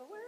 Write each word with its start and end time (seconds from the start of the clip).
aware 0.00 0.27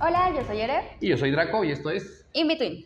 Hola, 0.00 0.32
yo 0.34 0.42
soy 0.44 0.60
Ere. 0.60 0.96
Y 1.00 1.08
yo 1.08 1.16
soy 1.16 1.30
Draco 1.30 1.62
y 1.62 1.70
esto 1.70 1.88
es... 1.90 2.26
In 2.32 2.48
Between. 2.48 2.84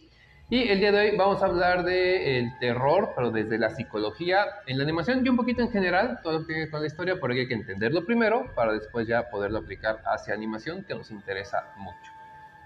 Y 0.51 0.69
el 0.69 0.79
día 0.79 0.93
de 0.93 0.99
hoy 0.99 1.17
vamos 1.17 1.43
a 1.43 1.47
hablar 1.47 1.83
de 1.85 2.39
el 2.39 2.59
terror, 2.59 3.13
pero 3.17 3.31
desde 3.31 3.59
la 3.59 3.71
psicología, 3.71 4.45
en 4.67 4.77
la 4.77 4.85
animación 4.85 5.25
y 5.25 5.29
un 5.31 5.37
poquito 5.37 5.63
en 5.63 5.71
general, 5.71 6.21
todo 6.23 6.41
lo 6.41 6.47
que 6.47 6.67
toda 6.67 6.81
la 6.81 6.87
historia, 6.87 7.17
porque 7.19 7.41
hay 7.41 7.49
que 7.49 7.55
entenderlo 7.55 8.05
primero 8.05 8.53
para 8.55 8.73
después 8.75 9.07
ya 9.07 9.31
poderlo 9.31 9.59
aplicar 9.59 10.03
hacia 10.05 10.35
animación, 10.35 10.85
que 10.85 10.95
nos 10.95 11.11
interesa 11.11 11.73
mucho. 11.77 12.13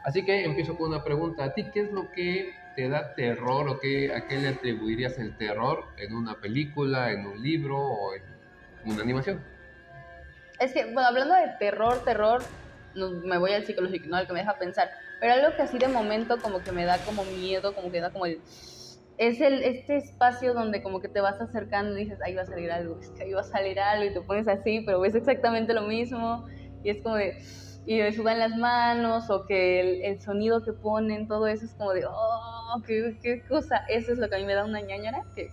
Así 0.05 0.25
que 0.25 0.45
empiezo 0.45 0.77
con 0.77 0.91
una 0.91 1.05
pregunta. 1.05 1.45
¿A 1.45 1.55
ti 1.55 1.71
qué 1.73 1.81
es 1.81 1.93
lo 1.93 2.11
que 2.11 2.53
te 2.75 2.89
da 2.89 3.15
terror 3.15 3.69
o 3.69 3.79
qué, 3.79 4.13
a 4.13 4.27
qué 4.27 4.39
le 4.39 4.49
atribuirías 4.49 5.19
el 5.19 5.37
terror 5.37 5.85
en 5.99 6.17
una 6.17 6.41
película, 6.41 7.13
en 7.13 7.27
un 7.27 7.41
libro 7.41 7.79
o 7.79 8.15
en 8.15 8.23
una 8.85 9.03
animación? 9.03 9.41
Es 10.59 10.73
que, 10.73 10.85
bueno, 10.85 11.07
hablando 11.09 11.35
de 11.35 11.49
terror, 11.59 12.05
terror, 12.05 12.43
no, 12.95 13.11
me 13.25 13.39
voy 13.39 13.53
al 13.53 13.65
psicológico, 13.65 14.07
¿no? 14.09 14.17
Al 14.17 14.27
que 14.27 14.33
me 14.33 14.41
deja 14.41 14.59
pensar. 14.59 14.91
Pero 15.21 15.35
algo 15.35 15.57
que 15.57 15.63
así 15.63 15.79
de 15.79 15.89
momento 15.89 16.41
como 16.41 16.63
que 16.63 16.73
me 16.73 16.85
da 16.85 17.05
como 17.05 17.25
miedo, 17.25 17.75
como 17.75 17.91
que 17.91 18.01
da 18.01 18.11
como 18.13 18.27
el... 18.27 18.43
Es 19.19 19.41
el, 19.41 19.63
este 19.63 19.97
espacio 19.97 20.55
donde 20.55 20.83
como 20.83 21.01
que 21.01 21.09
te 21.09 21.21
vas 21.21 21.41
acercando 21.41 21.97
y 21.97 22.05
dices, 22.05 22.19
ahí 22.23 22.35
va 22.35 22.43
a 22.43 22.47
salir 22.47 22.73
algo, 22.73 22.99
es 23.01 23.11
que 23.11 23.25
ahí 23.25 23.33
va 23.33 23.43
a 23.43 23.45
salir 23.45 23.79
algo 23.79 24.05
y 24.11 24.15
te 24.15 24.21
pones 24.23 24.49
así, 24.49 24.81
pero 24.85 25.01
ves 25.01 25.15
exactamente 25.15 25.75
lo 25.75 25.83
mismo 25.83 26.47
y 26.83 26.91
es 26.91 27.03
como 27.03 27.17
de... 27.17 27.37
Y 27.85 27.99
me 27.99 28.13
sudan 28.13 28.39
las 28.39 28.57
manos 28.57 29.29
o 29.29 29.45
que 29.45 29.81
el, 29.81 30.03
el 30.03 30.21
sonido 30.21 30.63
que 30.63 30.73
ponen, 30.73 31.27
todo 31.27 31.49
eso 31.49 31.65
es 31.65 31.75
como 31.75 31.93
de, 31.93 32.05
oh, 32.09 32.81
qué, 32.87 33.19
qué 33.21 33.43
cosa. 33.49 33.85
Eso 33.89 34.13
es 34.13 34.19
lo 34.19 34.29
que 34.29 34.37
a 34.37 34.39
mí 34.39 34.45
me 34.45 34.55
da 34.55 34.65
una 34.65 34.81
ñañara, 34.81 35.25
que 35.35 35.51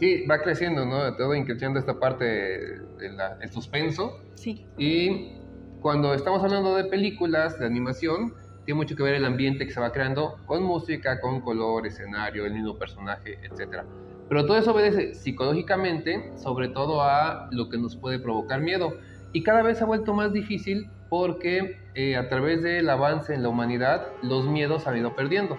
Sí, 0.00 0.24
va 0.26 0.40
creciendo, 0.40 0.86
¿no? 0.86 1.14
Todo 1.14 1.34
increciendo 1.34 1.78
esta 1.78 1.98
parte 2.00 2.24
del 2.24 3.18
suspenso. 3.52 4.18
sí, 4.34 4.66
Y 4.78 5.39
cuando 5.80 6.12
estamos 6.12 6.42
hablando 6.44 6.76
de 6.76 6.84
películas, 6.84 7.58
de 7.58 7.66
animación, 7.66 8.34
tiene 8.64 8.76
mucho 8.76 8.94
que 8.94 9.02
ver 9.02 9.14
el 9.14 9.24
ambiente 9.24 9.66
que 9.66 9.72
se 9.72 9.80
va 9.80 9.92
creando 9.92 10.36
con 10.46 10.62
música, 10.62 11.20
con 11.20 11.40
color, 11.40 11.86
escenario, 11.86 12.44
el 12.44 12.52
mismo 12.52 12.76
personaje, 12.76 13.38
etc. 13.42 13.82
Pero 14.28 14.46
todo 14.46 14.58
eso 14.58 14.72
obedece 14.72 15.14
psicológicamente, 15.14 16.32
sobre 16.36 16.68
todo 16.68 17.02
a 17.02 17.48
lo 17.50 17.70
que 17.70 17.78
nos 17.78 17.96
puede 17.96 18.18
provocar 18.18 18.60
miedo. 18.60 18.92
Y 19.32 19.42
cada 19.42 19.62
vez 19.62 19.78
se 19.78 19.84
ha 19.84 19.86
vuelto 19.86 20.12
más 20.12 20.32
difícil 20.32 20.90
porque 21.08 21.78
eh, 21.94 22.16
a 22.16 22.28
través 22.28 22.62
del 22.62 22.88
avance 22.90 23.34
en 23.34 23.42
la 23.42 23.48
humanidad, 23.48 24.08
los 24.22 24.46
miedos 24.46 24.86
han 24.86 24.98
ido 24.98 25.16
perdiendo. 25.16 25.58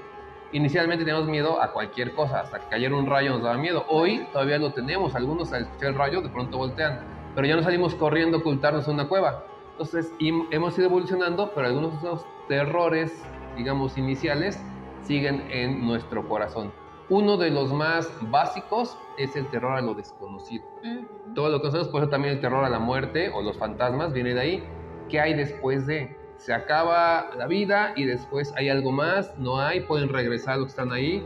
Inicialmente 0.53 1.03
teníamos 1.03 1.27
miedo 1.29 1.61
a 1.61 1.73
cualquier 1.73 2.11
cosa, 2.11 2.41
hasta 2.41 2.59
que 2.59 2.67
cayera 2.67 2.95
un 2.95 3.07
rayo 3.07 3.31
nos 3.31 3.43
daba 3.43 3.57
miedo. 3.57 3.85
Hoy 3.89 4.27
todavía 4.31 4.59
lo 4.59 4.71
tenemos, 4.73 5.15
algunos 5.15 5.51
al 5.51 5.63
escuchar 5.63 5.89
el 5.89 5.95
rayo 5.95 6.21
de 6.21 6.29
pronto 6.29 6.57
voltean, 6.57 6.99
pero 7.33 7.47
ya 7.47 7.55
no 7.55 7.63
salimos 7.63 7.95
corriendo 7.95 8.37
a 8.37 8.39
ocultarnos 8.41 8.87
en 8.87 8.93
una 8.93 9.07
cueva. 9.07 9.45
Entonces 9.81 10.13
hemos 10.19 10.77
ido 10.77 10.85
evolucionando, 10.85 11.51
pero 11.55 11.65
algunos 11.65 11.93
de 11.93 11.97
esos 11.97 12.23
terrores, 12.47 13.23
digamos, 13.57 13.97
iniciales, 13.97 14.61
siguen 15.01 15.43
en 15.49 15.83
nuestro 15.83 16.29
corazón. 16.29 16.71
Uno 17.09 17.35
de 17.35 17.49
los 17.49 17.73
más 17.73 18.07
básicos 18.29 18.95
es 19.17 19.35
el 19.35 19.47
terror 19.47 19.75
a 19.75 19.81
lo 19.81 19.95
desconocido. 19.95 20.63
Ujú. 20.83 21.33
Todo 21.33 21.49
lo 21.49 21.57
que 21.57 21.61
conocemos, 21.61 21.87
por 21.87 22.03
eso 22.03 22.11
también 22.11 22.35
el 22.35 22.41
terror 22.41 22.63
a 22.63 22.69
la 22.69 22.77
muerte 22.77 23.31
o 23.33 23.41
los 23.41 23.57
fantasmas 23.57 24.13
viene 24.13 24.35
de 24.35 24.39
ahí. 24.39 24.63
¿Qué 25.09 25.19
hay 25.19 25.33
después 25.33 25.87
de? 25.87 26.15
Se 26.37 26.53
acaba 26.53 27.31
la 27.35 27.47
vida 27.47 27.93
y 27.95 28.05
después 28.05 28.53
hay 28.57 28.69
algo 28.69 28.91
más, 28.91 29.35
no 29.39 29.59
hay, 29.59 29.81
pueden 29.81 30.09
regresar 30.09 30.57
los 30.57 30.67
que 30.67 30.69
están 30.69 30.91
ahí, 30.91 31.25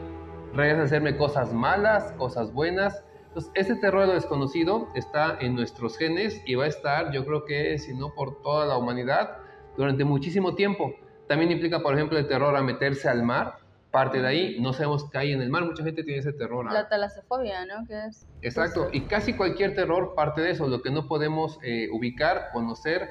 regresan 0.54 0.80
a 0.80 0.84
hacerme 0.86 1.18
cosas 1.18 1.52
malas, 1.52 2.14
cosas 2.14 2.54
buenas. 2.54 3.04
Entonces, 3.36 3.52
ese 3.54 3.76
terror 3.76 4.04
a 4.04 4.06
lo 4.08 4.14
desconocido 4.14 4.88
está 4.96 5.36
en 5.42 5.56
nuestros 5.56 5.98
genes 5.98 6.42
y 6.46 6.56
va 6.56 6.64
a 6.64 6.68
estar, 6.68 7.12
yo 7.12 7.26
creo 7.26 7.44
que, 7.44 7.78
si 7.80 7.94
no 7.94 8.14
por 8.14 8.42
toda 8.42 8.66
la 8.66 8.78
humanidad, 8.78 9.30
durante 9.76 10.06
muchísimo 10.06 10.56
tiempo. 10.56 10.94
También 11.28 11.52
implica, 11.52 11.82
por 11.82 11.94
ejemplo, 11.96 12.18
el 12.18 12.30
terror 12.30 12.56
a 12.56 12.62
meterse 12.62 13.10
al 13.10 13.24
mar, 13.24 13.56
parte 13.92 14.22
de 14.22 14.28
ahí, 14.28 14.58
no 14.62 14.72
sabemos 14.72 15.10
qué 15.12 15.18
hay 15.18 15.32
en 15.34 15.42
el 15.42 15.50
mar, 15.50 15.66
mucha 15.66 15.84
gente 15.84 16.02
tiene 16.06 16.20
ese 16.22 16.32
terror. 16.32 16.66
a- 16.70 16.72
La 16.74 16.88
talasofobia, 16.88 17.66
¿no? 17.66 17.86
Que 17.86 18.06
es 18.06 18.26
Exacto, 18.42 18.84
justo- 18.84 18.98
y 18.98 19.06
casi 19.10 19.34
cualquier 19.36 19.76
terror 19.76 20.14
parte 20.16 20.40
de 20.40 20.52
eso, 20.52 20.70
lo 20.70 20.82
que 20.82 20.92
no 20.92 21.06
podemos 21.10 21.60
eh, 21.62 21.90
ubicar, 21.92 22.52
conocer, 22.54 23.10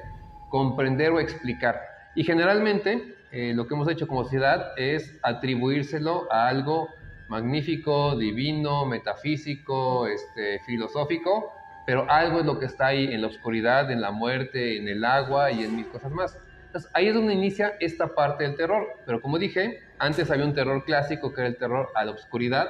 comprender 0.49 1.11
o 1.11 1.19
explicar. 1.19 1.79
Y 2.15 2.23
generalmente 2.23 3.13
eh, 3.31 3.53
lo 3.53 3.67
que 3.67 3.75
hemos 3.75 3.87
hecho 3.89 4.07
como 4.07 4.23
sociedad 4.23 4.71
es 4.77 5.19
atribuírselo 5.21 6.27
a 6.31 6.47
algo 6.47 6.89
magnífico, 7.27 8.15
divino, 8.17 8.85
metafísico, 8.85 10.07
este, 10.07 10.59
filosófico, 10.65 11.53
pero 11.85 12.09
algo 12.09 12.39
es 12.39 12.45
lo 12.45 12.59
que 12.59 12.65
está 12.65 12.87
ahí 12.87 13.13
en 13.13 13.21
la 13.21 13.27
oscuridad, 13.27 13.91
en 13.91 14.01
la 14.01 14.11
muerte, 14.11 14.77
en 14.77 14.87
el 14.87 15.03
agua 15.05 15.51
y 15.51 15.63
en 15.63 15.75
mil 15.75 15.87
cosas 15.87 16.11
más. 16.11 16.37
Entonces 16.67 16.91
ahí 16.93 17.07
es 17.07 17.13
donde 17.13 17.33
inicia 17.33 17.73
esta 17.79 18.15
parte 18.15 18.43
del 18.43 18.55
terror, 18.55 18.87
pero 19.05 19.21
como 19.21 19.39
dije, 19.39 19.81
antes 19.97 20.29
había 20.29 20.45
un 20.45 20.53
terror 20.53 20.83
clásico 20.83 21.33
que 21.33 21.41
era 21.41 21.47
el 21.47 21.57
terror 21.57 21.89
a 21.95 22.03
la 22.03 22.11
oscuridad, 22.11 22.67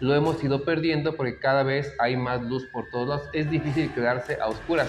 lo 0.00 0.14
hemos 0.14 0.42
ido 0.42 0.64
perdiendo 0.64 1.16
porque 1.16 1.38
cada 1.38 1.62
vez 1.62 1.94
hay 1.98 2.16
más 2.16 2.42
luz 2.42 2.66
por 2.66 2.88
todos 2.90 3.08
lados. 3.08 3.28
Es 3.32 3.50
difícil 3.50 3.92
quedarse 3.92 4.38
a 4.40 4.48
oscuras. 4.48 4.88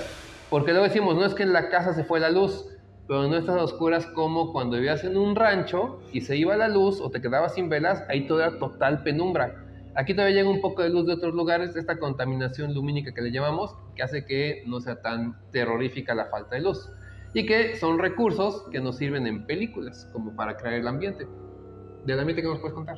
Porque 0.49 0.71
luego 0.71 0.87
decimos, 0.87 1.15
no 1.15 1.25
es 1.25 1.33
que 1.33 1.43
en 1.43 1.53
la 1.53 1.69
casa 1.69 1.93
se 1.93 2.03
fue 2.03 2.19
la 2.19 2.29
luz, 2.29 2.65
pero 3.09 3.27
no 3.27 3.35
estás 3.37 3.57
a 3.57 3.63
oscuras 3.63 4.05
como 4.05 4.53
cuando 4.53 4.75
vivías 4.75 5.03
en 5.03 5.17
un 5.17 5.35
rancho 5.35 5.99
y 6.13 6.21
se 6.21 6.37
iba 6.37 6.55
la 6.55 6.67
luz 6.67 7.01
o 7.01 7.09
te 7.09 7.19
quedabas 7.19 7.55
sin 7.55 7.67
velas, 7.67 8.03
ahí 8.07 8.27
todo 8.27 8.39
era 8.39 8.59
total 8.59 9.01
penumbra. 9.01 9.65
Aquí 9.95 10.13
todavía 10.13 10.35
llega 10.35 10.49
un 10.49 10.61
poco 10.61 10.83
de 10.83 10.91
luz 10.91 11.07
de 11.07 11.13
otros 11.13 11.33
lugares, 11.33 11.75
esta 11.75 11.97
contaminación 11.97 12.75
lumínica 12.75 13.11
que 13.11 13.23
le 13.23 13.31
llamamos, 13.31 13.75
que 13.95 14.03
hace 14.03 14.27
que 14.27 14.61
no 14.67 14.79
sea 14.79 15.01
tan 15.01 15.35
terrorífica 15.51 16.13
la 16.13 16.25
falta 16.25 16.55
de 16.55 16.61
luz. 16.61 16.87
Y 17.33 17.47
que 17.47 17.77
son 17.77 17.97
recursos 17.97 18.67
que 18.71 18.79
nos 18.79 18.97
sirven 18.97 19.25
en 19.25 19.47
películas, 19.47 20.07
como 20.13 20.35
para 20.35 20.55
crear 20.55 20.75
el 20.75 20.87
ambiente. 20.87 21.27
¿Del 22.05 22.19
ambiente 22.19 22.43
que 22.43 22.47
nos 22.47 22.59
puedes 22.59 22.75
contar? 22.75 22.97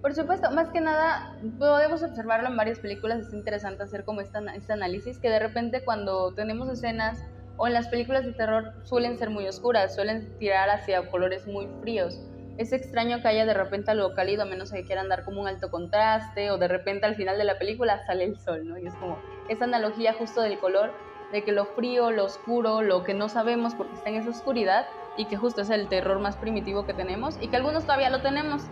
Por 0.00 0.14
supuesto, 0.14 0.50
más 0.52 0.70
que 0.70 0.80
nada, 0.80 1.38
podemos 1.58 2.02
observarlo 2.02 2.48
en 2.48 2.56
varias 2.56 2.78
películas, 2.78 3.26
es 3.26 3.34
interesante 3.34 3.82
hacer 3.82 4.06
como 4.06 4.22
esta, 4.22 4.40
este 4.54 4.72
análisis, 4.72 5.18
que 5.18 5.28
de 5.28 5.38
repente 5.38 5.84
cuando 5.84 6.32
tenemos 6.32 6.70
escenas 6.70 7.22
o 7.56 7.66
en 7.66 7.72
las 7.72 7.88
películas 7.88 8.24
de 8.24 8.32
terror 8.32 8.72
suelen 8.84 9.18
ser 9.18 9.30
muy 9.30 9.46
oscuras, 9.46 9.94
suelen 9.94 10.36
tirar 10.38 10.70
hacia 10.70 11.08
colores 11.10 11.46
muy 11.46 11.68
fríos. 11.80 12.20
Es 12.56 12.72
extraño 12.72 13.20
que 13.20 13.28
haya 13.28 13.46
de 13.46 13.54
repente 13.54 13.90
algo 13.90 14.14
cálido, 14.14 14.42
a 14.42 14.46
menos 14.46 14.70
que 14.70 14.84
quieran 14.84 15.08
dar 15.08 15.24
como 15.24 15.40
un 15.40 15.48
alto 15.48 15.70
contraste, 15.70 16.50
o 16.50 16.58
de 16.58 16.68
repente 16.68 17.06
al 17.06 17.16
final 17.16 17.36
de 17.36 17.44
la 17.44 17.58
película 17.58 18.04
sale 18.06 18.24
el 18.24 18.38
sol, 18.38 18.66
¿no? 18.66 18.78
Y 18.78 18.86
es 18.86 18.94
como 18.94 19.18
esa 19.48 19.64
analogía 19.64 20.14
justo 20.14 20.40
del 20.40 20.58
color, 20.58 20.92
de 21.32 21.42
que 21.42 21.50
lo 21.50 21.64
frío, 21.64 22.12
lo 22.12 22.24
oscuro, 22.24 22.80
lo 22.80 23.02
que 23.02 23.12
no 23.12 23.28
sabemos 23.28 23.74
porque 23.74 23.94
está 23.94 24.10
en 24.10 24.16
esa 24.16 24.30
oscuridad, 24.30 24.86
y 25.16 25.26
que 25.26 25.36
justo 25.36 25.62
es 25.62 25.70
el 25.70 25.88
terror 25.88 26.20
más 26.20 26.36
primitivo 26.36 26.86
que 26.86 26.94
tenemos, 26.94 27.38
y 27.40 27.48
que 27.48 27.56
algunos 27.56 27.84
todavía 27.84 28.10
lo 28.10 28.22
tenemos. 28.22 28.62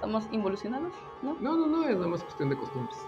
Somos 0.00 0.24
involucionados, 0.32 0.92
¿no? 1.22 1.36
No, 1.40 1.56
no, 1.56 1.66
no, 1.66 1.88
es 1.88 1.94
nada 1.94 2.08
más 2.08 2.24
cuestión 2.24 2.48
de 2.50 2.56
costumbres. 2.56 2.98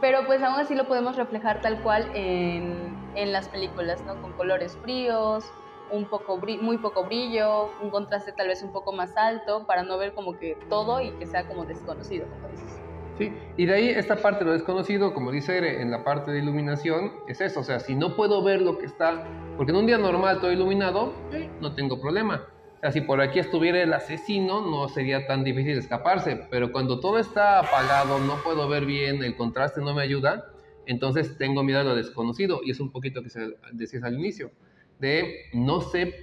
Pero 0.00 0.26
pues 0.26 0.42
aún 0.42 0.60
así 0.60 0.74
lo 0.74 0.86
podemos 0.86 1.16
reflejar 1.16 1.62
tal 1.62 1.82
cual 1.82 2.10
en, 2.14 3.10
en 3.14 3.32
las 3.32 3.48
películas, 3.48 4.04
¿no? 4.04 4.20
Con 4.20 4.32
colores 4.34 4.76
fríos, 4.82 5.50
un 5.90 6.08
poco 6.08 6.38
muy 6.38 6.78
poco 6.78 7.04
brillo, 7.04 7.70
un 7.80 7.90
contraste 7.90 8.32
tal 8.32 8.48
vez 8.48 8.62
un 8.62 8.72
poco 8.72 8.92
más 8.92 9.16
alto 9.16 9.66
para 9.66 9.82
no 9.82 9.98
ver 9.98 10.14
como 10.14 10.36
que 10.38 10.58
todo 10.68 11.00
y 11.00 11.10
que 11.12 11.26
sea 11.26 11.46
como 11.46 11.64
desconocido, 11.64 12.26
como 12.30 12.48
dices. 12.48 12.80
Sí, 13.16 13.36
y 13.56 13.66
de 13.66 13.74
ahí 13.74 13.88
esta 13.88 14.16
parte 14.16 14.44
lo 14.44 14.52
desconocido, 14.52 15.12
como 15.12 15.32
dice 15.32 15.56
Ere, 15.56 15.82
en 15.82 15.90
la 15.90 16.04
parte 16.04 16.30
de 16.30 16.38
iluminación, 16.38 17.12
es 17.26 17.40
eso, 17.40 17.60
o 17.60 17.64
sea, 17.64 17.80
si 17.80 17.96
no 17.96 18.14
puedo 18.14 18.44
ver 18.44 18.62
lo 18.62 18.78
que 18.78 18.86
está, 18.86 19.24
porque 19.56 19.72
en 19.72 19.78
un 19.78 19.86
día 19.86 19.98
normal 19.98 20.40
todo 20.40 20.52
iluminado, 20.52 21.14
no 21.58 21.74
tengo 21.74 22.00
problema. 22.00 22.46
O 22.78 22.80
sea, 22.80 22.92
si 22.92 23.00
por 23.00 23.20
aquí 23.20 23.40
estuviera 23.40 23.82
el 23.82 23.92
asesino, 23.92 24.60
no 24.62 24.88
sería 24.88 25.26
tan 25.26 25.42
difícil 25.42 25.76
escaparse, 25.78 26.46
pero 26.50 26.70
cuando 26.70 27.00
todo 27.00 27.18
está 27.18 27.58
apagado, 27.58 28.20
no 28.20 28.42
puedo 28.42 28.68
ver 28.68 28.86
bien, 28.86 29.22
el 29.24 29.34
contraste 29.36 29.80
no 29.80 29.94
me 29.94 30.02
ayuda, 30.02 30.44
entonces 30.86 31.36
tengo 31.38 31.64
miedo 31.64 31.80
a 31.80 31.84
lo 31.84 31.96
desconocido, 31.96 32.60
y 32.64 32.70
es 32.70 32.80
un 32.80 32.92
poquito 32.92 33.22
que 33.22 33.30
se 33.30 33.40
decías 33.72 34.04
al 34.04 34.14
inicio, 34.14 34.52
de 34.98 35.34
no 35.52 35.80
sé 35.80 36.14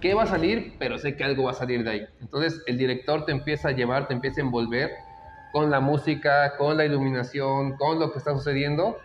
qué 0.00 0.14
va 0.14 0.22
a 0.24 0.26
salir, 0.26 0.76
pero 0.78 0.98
sé 0.98 1.16
que 1.16 1.24
algo 1.24 1.44
va 1.44 1.50
a 1.52 1.54
salir 1.54 1.82
de 1.84 1.90
ahí. 1.90 2.06
Entonces 2.20 2.62
el 2.66 2.78
director 2.78 3.24
te 3.24 3.32
empieza 3.32 3.70
a 3.70 3.72
llevar, 3.72 4.06
te 4.06 4.14
empieza 4.14 4.40
a 4.40 4.44
envolver 4.44 4.90
con 5.50 5.70
la 5.70 5.80
música, 5.80 6.56
con 6.56 6.76
la 6.76 6.84
iluminación, 6.84 7.76
con 7.76 7.98
lo 7.98 8.12
que 8.12 8.18
está 8.18 8.32
sucediendo, 8.32 8.98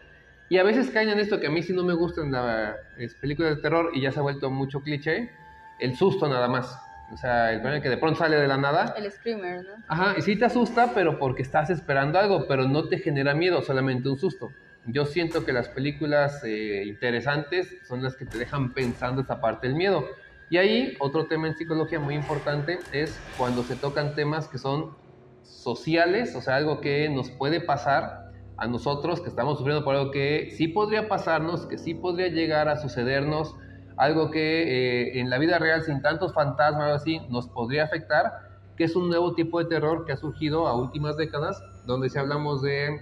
Y 0.50 0.57
a 0.57 0.63
veces 0.63 0.92
caen 0.92 1.09
en 1.09 1.19
esto 1.19 1.39
que 1.39 1.47
a 1.47 1.50
mí 1.50 1.63
sí 1.63 1.74
no 1.74 1.83
me 1.86 1.94
gusta 1.94 2.21
en 2.21 2.31
las 2.33 2.75
películas 3.21 3.56
de 3.56 3.62
terror 3.62 3.92
y 3.94 4.01
ya 4.01 4.12
se 4.12 4.19
ha 4.19 4.21
vuelto 4.21 4.50
mucho 4.51 4.81
cliché, 4.81 5.31
el 5.80 5.95
susto 5.95 6.27
nada 6.27 6.47
más. 6.50 6.77
O 7.12 7.18
sea, 7.18 7.52
el 7.52 7.81
que 7.81 7.90
de 7.90 7.98
pronto 7.98 8.19
sale 8.19 8.38
de 8.38 8.48
la 8.48 8.58
nada. 8.58 8.94
El 8.98 9.12
screamer, 9.12 9.63
¿no? 9.63 9.84
Ajá, 9.88 10.16
y 10.18 10.22
sí 10.22 10.38
te 10.38 10.46
asusta, 10.46 10.92
pero 10.94 11.19
porque 11.19 11.42
estás 11.42 11.69
esperando 11.69 12.18
algo, 12.18 12.48
pero 12.48 12.68
no 12.68 12.88
te 12.88 13.00
genera 13.00 13.34
miedo, 13.34 13.62
solamente 13.62 14.10
un 14.10 14.18
susto. 14.18 14.52
Yo 14.86 15.06
siento 15.06 15.46
que 15.46 15.54
las 15.54 15.68
películas 15.68 16.42
eh, 16.44 16.84
interesantes 16.86 17.78
son 17.88 18.02
las 18.02 18.16
que 18.16 18.25
te 18.25 18.38
dejan 18.38 18.74
pensando 18.74 19.22
esa 19.22 19.42
parte 19.42 19.68
del 19.68 19.75
miedo. 19.75 20.08
Y 20.50 20.58
ahí 20.58 20.98
otro 21.00 21.28
tema 21.28 21.48
en 21.48 21.56
psicología 21.56 22.00
muy 22.00 22.16
importante 22.16 22.80
es 22.92 23.19
cuando 23.38 23.64
se 23.64 23.75
tocan 23.75 24.16
temas 24.16 24.48
que 24.48 24.57
son 24.57 24.96
sociales, 25.44 26.36
o 26.36 26.42
sea, 26.42 26.56
algo 26.56 26.81
que 26.81 27.10
nos 27.10 27.30
puede 27.30 27.62
pasar 27.62 28.31
a 28.57 28.68
nosotros, 28.68 29.22
que 29.22 29.30
estamos 29.30 29.57
sufriendo 29.57 29.84
por 29.84 29.96
algo 29.96 30.12
que 30.12 30.52
sí 30.56 30.68
podría 30.68 31.07
pasarnos, 31.07 31.66
que 31.66 31.78
sí 31.78 31.94
podría 31.94 32.28
llegar 32.28 32.69
a 32.69 32.78
sucedernos, 32.78 33.56
algo 33.98 34.32
que 34.32 34.64
eh, 34.64 35.20
en 35.20 35.30
la 35.30 35.38
vida 35.38 35.60
real 35.60 35.84
sin 35.84 36.02
tantos 36.02 36.34
fantasmas 36.34 36.92
o 36.92 36.96
así 36.96 37.20
nos 37.30 37.48
podría 37.48 37.84
afectar, 37.84 38.50
que 38.78 38.86
es 38.86 38.96
un 38.96 39.10
nuevo 39.10 39.34
tipo 39.36 39.60
de 39.60 39.66
terror 39.66 40.06
que 40.06 40.14
ha 40.14 40.18
surgido 40.18 40.68
a 40.68 40.76
últimas 40.76 41.18
décadas, 41.18 41.64
donde 41.86 42.10
si 42.10 42.18
hablamos 42.18 42.62
de 42.62 43.00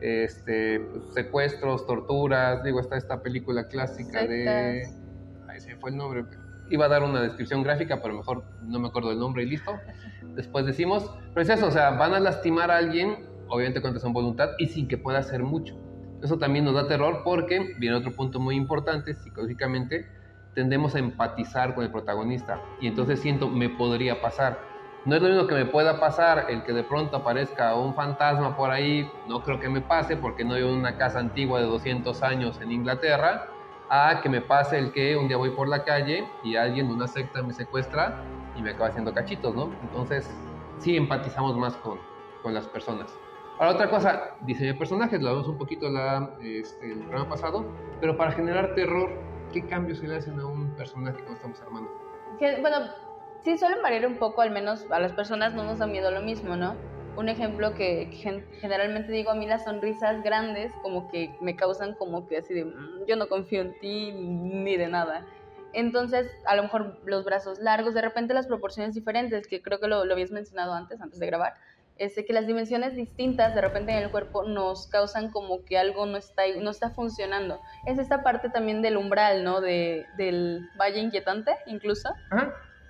este, 0.00 0.86
secuestros, 1.10 1.86
torturas, 1.86 2.62
digo, 2.62 2.80
está 2.80 2.96
esta 2.96 3.22
película 3.22 3.66
clásica 3.68 4.26
de... 4.26 4.86
Ahí 5.48 5.60
se 5.60 5.76
fue 5.76 5.90
el 5.90 5.96
nombre, 5.96 6.24
iba 6.70 6.86
a 6.86 6.88
dar 6.88 7.02
una 7.02 7.22
descripción 7.22 7.62
gráfica, 7.62 8.00
pero 8.02 8.14
mejor 8.14 8.44
no 8.62 8.78
me 8.78 8.88
acuerdo 8.88 9.10
del 9.10 9.18
nombre 9.18 9.42
y 9.42 9.46
listo. 9.46 9.72
Después 10.34 10.66
decimos, 10.66 11.10
pero 11.32 11.42
es 11.42 11.48
eso, 11.48 11.66
o 11.66 11.70
sea, 11.70 11.90
van 11.90 12.14
a 12.14 12.20
lastimar 12.20 12.70
a 12.70 12.76
alguien, 12.76 13.26
obviamente 13.48 13.80
contra 13.80 14.00
su 14.00 14.12
voluntad, 14.12 14.50
y 14.58 14.66
sin 14.66 14.88
que 14.88 14.98
pueda 14.98 15.18
hacer 15.18 15.42
mucho. 15.42 15.76
Eso 16.22 16.38
también 16.38 16.64
nos 16.64 16.74
da 16.74 16.88
terror 16.88 17.22
porque, 17.24 17.74
viene 17.78 17.96
otro 17.96 18.12
punto 18.12 18.40
muy 18.40 18.56
importante, 18.56 19.14
psicológicamente, 19.14 20.06
tendemos 20.56 20.94
a 20.94 20.98
empatizar 20.98 21.74
con 21.74 21.84
el 21.84 21.92
protagonista. 21.92 22.60
Y 22.80 22.88
entonces 22.88 23.20
siento, 23.20 23.48
me 23.48 23.68
podría 23.68 24.22
pasar. 24.22 24.58
No 25.04 25.14
es 25.14 25.22
lo 25.22 25.28
mismo 25.28 25.46
que 25.46 25.54
me 25.54 25.66
pueda 25.66 26.00
pasar 26.00 26.46
el 26.48 26.64
que 26.64 26.72
de 26.72 26.82
pronto 26.82 27.18
aparezca 27.18 27.76
un 27.76 27.94
fantasma 27.94 28.56
por 28.56 28.70
ahí, 28.70 29.08
no 29.28 29.42
creo 29.42 29.60
que 29.60 29.68
me 29.68 29.82
pase 29.82 30.16
porque 30.16 30.44
no 30.44 30.54
vivo 30.54 30.70
en 30.70 30.76
una 30.76 30.96
casa 30.96 31.20
antigua 31.20 31.60
de 31.60 31.66
200 31.66 32.22
años 32.22 32.58
en 32.60 32.72
Inglaterra, 32.72 33.48
a 33.90 34.20
que 34.22 34.30
me 34.30 34.40
pase 34.40 34.78
el 34.78 34.92
que 34.92 35.16
un 35.16 35.28
día 35.28 35.36
voy 35.36 35.50
por 35.50 35.68
la 35.68 35.84
calle 35.84 36.26
y 36.42 36.56
alguien 36.56 36.88
de 36.88 36.94
una 36.94 37.06
secta 37.06 37.42
me 37.42 37.52
secuestra 37.52 38.24
y 38.56 38.62
me 38.62 38.70
acaba 38.70 38.88
haciendo 38.88 39.12
cachitos, 39.12 39.54
¿no? 39.54 39.70
Entonces, 39.82 40.28
sí 40.78 40.96
empatizamos 40.96 41.54
más 41.56 41.76
con, 41.76 41.98
con 42.42 42.54
las 42.54 42.66
personas. 42.66 43.14
Ahora, 43.58 43.74
otra 43.74 43.90
cosa, 43.90 44.34
diseño 44.40 44.72
de 44.72 44.78
personajes, 44.78 45.22
lo 45.22 45.30
vimos 45.30 45.48
un 45.48 45.58
poquito 45.58 45.88
la, 45.88 46.30
este, 46.40 46.92
el 46.92 47.00
programa 47.00 47.28
pasado, 47.28 47.66
pero 48.00 48.16
para 48.16 48.32
generar 48.32 48.74
terror, 48.74 49.35
¿qué 49.52 49.66
cambios 49.66 49.98
se 49.98 50.08
le 50.08 50.16
hacen 50.16 50.38
a 50.40 50.46
un 50.46 50.74
personaje 50.76 51.18
cuando 51.18 51.34
estamos 51.34 51.60
armando? 51.62 51.90
Que, 52.38 52.60
bueno, 52.60 52.76
sí 53.44 53.56
suelen 53.58 53.82
variar 53.82 54.06
un 54.06 54.18
poco, 54.18 54.42
al 54.42 54.50
menos 54.50 54.90
a 54.90 55.00
las 55.00 55.12
personas 55.12 55.54
no 55.54 55.64
nos 55.64 55.78
da 55.78 55.86
miedo 55.86 56.10
lo 56.10 56.22
mismo, 56.22 56.56
¿no? 56.56 56.76
un 57.16 57.28
ejemplo 57.30 57.74
que, 57.74 58.10
generalmente 58.60 59.10
digo 59.10 59.30
a 59.30 59.34
mí 59.34 59.46
las 59.46 59.64
sonrisas 59.64 60.22
grandes 60.22 60.72
como 60.82 61.08
que 61.10 61.34
me 61.40 61.56
causan 61.56 61.94
como 61.94 62.28
que 62.28 62.38
así 62.38 62.52
de 62.52 62.66
mm, 62.66 63.06
yo 63.06 63.16
no 63.16 63.28
confío 63.28 63.62
en 63.62 63.78
ti 63.80 64.12
ni 64.12 64.76
de 64.76 64.88
nada. 64.88 65.26
Entonces, 65.72 66.30
a 66.46 66.56
lo 66.56 66.62
mejor 66.62 66.98
los 67.04 67.24
brazos 67.24 67.58
largos, 67.58 67.94
de 67.94 68.02
repente 68.02 68.32
las 68.32 68.46
proporciones 68.46 68.94
diferentes, 68.94 69.46
que 69.46 69.60
creo 69.62 69.80
que 69.80 69.88
lo, 69.88 70.04
lo 70.04 70.12
habías 70.14 70.30
mencionado 70.30 70.72
antes, 70.72 71.00
antes 71.00 71.18
de 71.18 71.26
grabar, 71.26 71.54
es 71.98 72.14
que 72.14 72.32
las 72.32 72.46
dimensiones 72.46 72.94
distintas 72.94 73.54
de 73.54 73.60
repente 73.60 73.92
en 73.92 74.02
el 74.02 74.10
cuerpo 74.10 74.44
nos 74.44 74.86
causan 74.88 75.30
como 75.30 75.64
que 75.64 75.78
algo 75.78 76.06
no 76.06 76.16
está, 76.16 76.42
no 76.60 76.70
está 76.70 76.90
funcionando. 76.90 77.60
Es 77.86 77.98
esta 77.98 78.22
parte 78.22 78.50
también 78.50 78.82
del 78.82 78.96
umbral, 78.96 79.44
¿no? 79.44 79.60
De, 79.60 80.06
del 80.16 80.68
valle 80.78 81.00
inquietante, 81.00 81.56
incluso. 81.66 82.14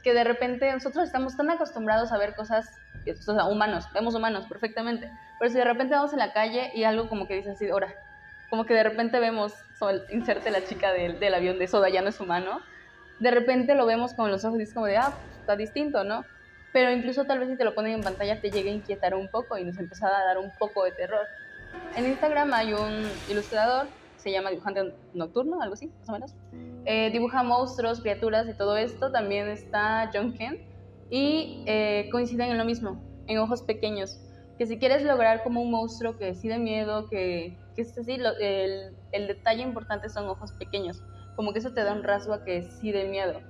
Que 0.03 0.13
de 0.13 0.25
repente 0.25 0.73
nosotros 0.73 1.05
estamos 1.05 1.37
tan 1.37 1.51
acostumbrados 1.51 2.13
a 2.13 2.19
ver 2.19 2.35
cosas 2.35 2.69
o 3.09 3.15
sea, 3.15 3.45
humanos, 3.47 3.87
vemos 3.95 4.15
humanos 4.15 4.47
perfectamente. 4.47 5.11
Pero 5.39 5.51
si 5.51 5.59
de 5.59 5.65
repente 5.65 5.95
vamos 5.95 6.13
en 6.13 6.19
la 6.19 6.33
calle 6.33 6.71
y 6.75 6.85
algo 6.85 7.09
como 7.09 7.29
que 7.29 7.37
dice 7.37 7.51
así, 7.51 7.69
ahora, 7.69 7.95
como 8.51 8.67
que 8.67 8.75
de 8.75 8.83
repente 8.83 9.21
vemos, 9.21 9.55
inserte 10.11 10.51
la 10.51 10.65
chica 10.65 10.93
del, 10.93 11.21
del 11.21 11.35
avión 11.35 11.59
de 11.59 11.69
Soda, 11.69 11.89
ya 11.89 12.03
no 12.03 12.09
es 12.09 12.21
humano, 12.21 12.61
de 13.19 13.31
repente 13.31 13.75
lo 13.75 13.87
vemos 13.87 14.15
con 14.15 14.31
los 14.31 14.45
ojos 14.45 14.59
y 14.59 14.63
es 14.63 14.75
como 14.75 14.87
de, 14.87 14.97
ah, 14.97 15.13
pues, 15.13 15.41
está 15.41 15.57
distinto, 15.57 16.05
¿no? 16.05 16.25
Pero 16.77 16.93
incluso 16.93 17.25
tal 17.25 17.39
vez 17.39 17.49
si 17.49 17.57
te 17.57 17.65
lo 17.65 17.75
ponen 17.75 17.93
en 17.95 18.03
pantalla 18.03 18.39
te 18.39 18.51
llegue 18.51 18.69
a 18.69 18.75
inquietar 18.75 19.15
un 19.15 19.29
poco 19.29 19.57
y 19.57 19.65
nos 19.65 19.79
empieza 19.79 20.09
a 20.09 20.25
dar 20.27 20.37
un 20.37 20.53
poco 20.59 20.85
de 20.85 20.93
terror. 20.93 21.27
En 21.97 22.05
Instagram 22.05 22.53
hay 22.53 22.75
un 22.75 23.09
ilustrador, 23.31 23.87
se 24.19 24.31
llama 24.31 24.51
Dibujante 24.51 24.93
Nocturno, 25.15 25.63
algo 25.63 25.73
así, 25.73 25.91
más 26.01 26.09
o 26.11 26.13
menos. 26.13 26.35
Eh, 26.85 27.09
dibuja 27.13 27.43
monstruos, 27.43 28.03
criaturas 28.03 28.47
y 28.47 28.53
todo 28.53 28.77
esto. 28.77 29.11
También 29.11 29.49
está 29.49 30.11
John 30.13 30.35
Kent, 30.35 30.61
y 31.09 31.65
eh, 31.65 32.11
coinciden 32.13 32.51
en 32.51 32.59
lo 32.59 32.67
mismo, 32.67 33.03
en 33.27 33.39
ojos 33.39 33.63
pequeños. 33.63 34.21
Que 34.59 34.67
si 34.67 34.79
quieres 34.79 35.03
lograr 35.03 35.45
como 35.45 35.63
un 35.63 35.71
monstruo 35.71 36.19
que 36.19 36.35
sí 36.35 36.47
de 36.49 36.59
miedo, 36.59 37.09
que, 37.09 37.57
que 37.75 37.81
es 37.81 37.97
así, 37.97 38.19
el, 38.39 38.95
el, 39.13 39.27
detalle 39.29 39.63
importante 39.63 40.11
son 40.11 40.29
ojos 40.29 40.53
pequeños. 40.53 41.03
Como 41.37 41.55
que 41.55 41.61
eso 41.61 41.73
te 41.73 41.83
da 41.83 41.95
un 41.95 42.03
rasgo 42.03 42.35
a 42.35 42.45
que 42.45 42.65
sí 42.65 42.93
de 42.93 43.09
miedo. 43.09 43.41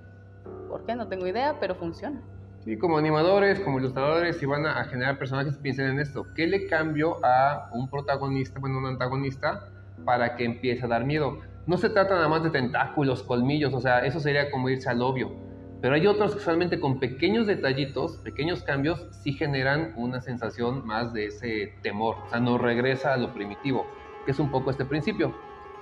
¿Por 0.68 0.86
qué? 0.86 0.94
No 0.94 1.08
tengo 1.08 1.26
idea, 1.26 1.58
pero 1.58 1.74
funciona. 1.74 2.22
Sí, 2.66 2.76
como 2.76 2.98
animadores, 2.98 3.60
como 3.60 3.78
ilustradores, 3.78 4.36
si 4.36 4.44
van 4.44 4.66
a, 4.66 4.84
generar 4.84 5.18
personajes, 5.18 5.56
piensen 5.56 5.86
en 5.86 6.00
esto. 6.00 6.26
¿Qué 6.34 6.46
le 6.46 6.66
cambio 6.66 7.24
a 7.24 7.70
un 7.72 7.88
protagonista, 7.88 8.60
bueno, 8.60 8.76
un 8.76 8.86
antagonista, 8.86 9.70
para 10.04 10.36
que 10.36 10.44
empiece 10.44 10.84
a 10.84 10.88
dar 10.88 11.06
miedo? 11.06 11.38
No 11.66 11.78
se 11.78 11.88
trata 11.88 12.16
nada 12.16 12.28
más 12.28 12.42
de 12.42 12.50
tentáculos, 12.50 13.22
colmillos, 13.22 13.72
o 13.72 13.80
sea, 13.80 14.00
eso 14.00 14.20
sería 14.20 14.50
como 14.50 14.68
irse 14.68 14.90
al 14.90 15.00
obvio 15.00 15.46
pero 15.80 15.94
hay 15.94 16.06
otros 16.06 16.34
que 16.34 16.40
solamente 16.40 16.80
con 16.80 16.98
pequeños 16.98 17.46
detallitos, 17.46 18.16
pequeños 18.18 18.62
cambios, 18.62 19.06
sí 19.22 19.32
generan 19.32 19.92
una 19.96 20.20
sensación 20.20 20.86
más 20.86 21.12
de 21.12 21.26
ese 21.26 21.74
temor. 21.82 22.16
O 22.24 22.28
sea, 22.28 22.40
no 22.40 22.58
regresa 22.58 23.12
a 23.12 23.16
lo 23.16 23.32
primitivo, 23.32 23.86
que 24.24 24.32
es 24.32 24.38
un 24.38 24.50
poco 24.50 24.70
este 24.70 24.84
principio. 24.84 25.34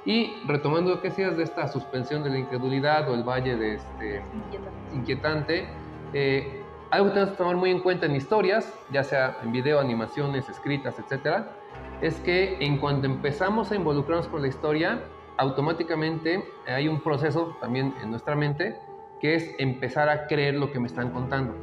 Y 0.05 0.47
retomando 0.47 0.91
lo 0.91 1.01
que 1.01 1.09
decías 1.09 1.37
de 1.37 1.45
esta 1.45 1.69
suspensión 1.69 2.23
de 2.23 2.31
la 2.31 2.39
incredulidad 2.39 3.09
o 3.09 3.15
el 3.15 3.23
valle 3.23 3.57
de 3.57 3.75
este 3.77 4.23
inquietante, 4.93 5.69
eh, 6.13 6.64
algo 6.91 7.07
que 7.09 7.15
tenemos 7.15 7.33
que 7.33 7.39
tomar 7.39 7.57
muy 7.57 7.71
en 7.71 7.81
cuenta 7.81 8.07
en 8.07 8.17
historias, 8.17 8.73
ya 8.91 9.03
sea 9.05 9.39
en 9.43 9.53
video, 9.53 9.81
animaciones, 9.81 10.49
escritas, 10.49 10.99
etcétera, 10.99 11.53
es 12.01 12.17
que 12.21 12.57
en 12.61 12.79
cuanto 12.79 13.07
empezamos 13.07 13.71
a 13.73 13.77
involucrarnos 13.77 14.29
con 14.29 14.43
la 14.43 14.49
historia, 14.49 15.01
automáticamente 15.37 16.45
hay 16.67 16.89
un 16.89 17.01
proceso 17.01 17.57
también 17.61 17.95
en 18.03 18.11
nuestra 18.11 18.37
mente 18.37 18.79
que 19.21 19.35
es 19.35 19.55
empezar 19.59 20.09
a 20.09 20.27
creer 20.27 20.55
lo 20.55 20.71
que 20.71 20.79
me 20.79 20.87
están 20.87 21.11
contando. 21.11 21.55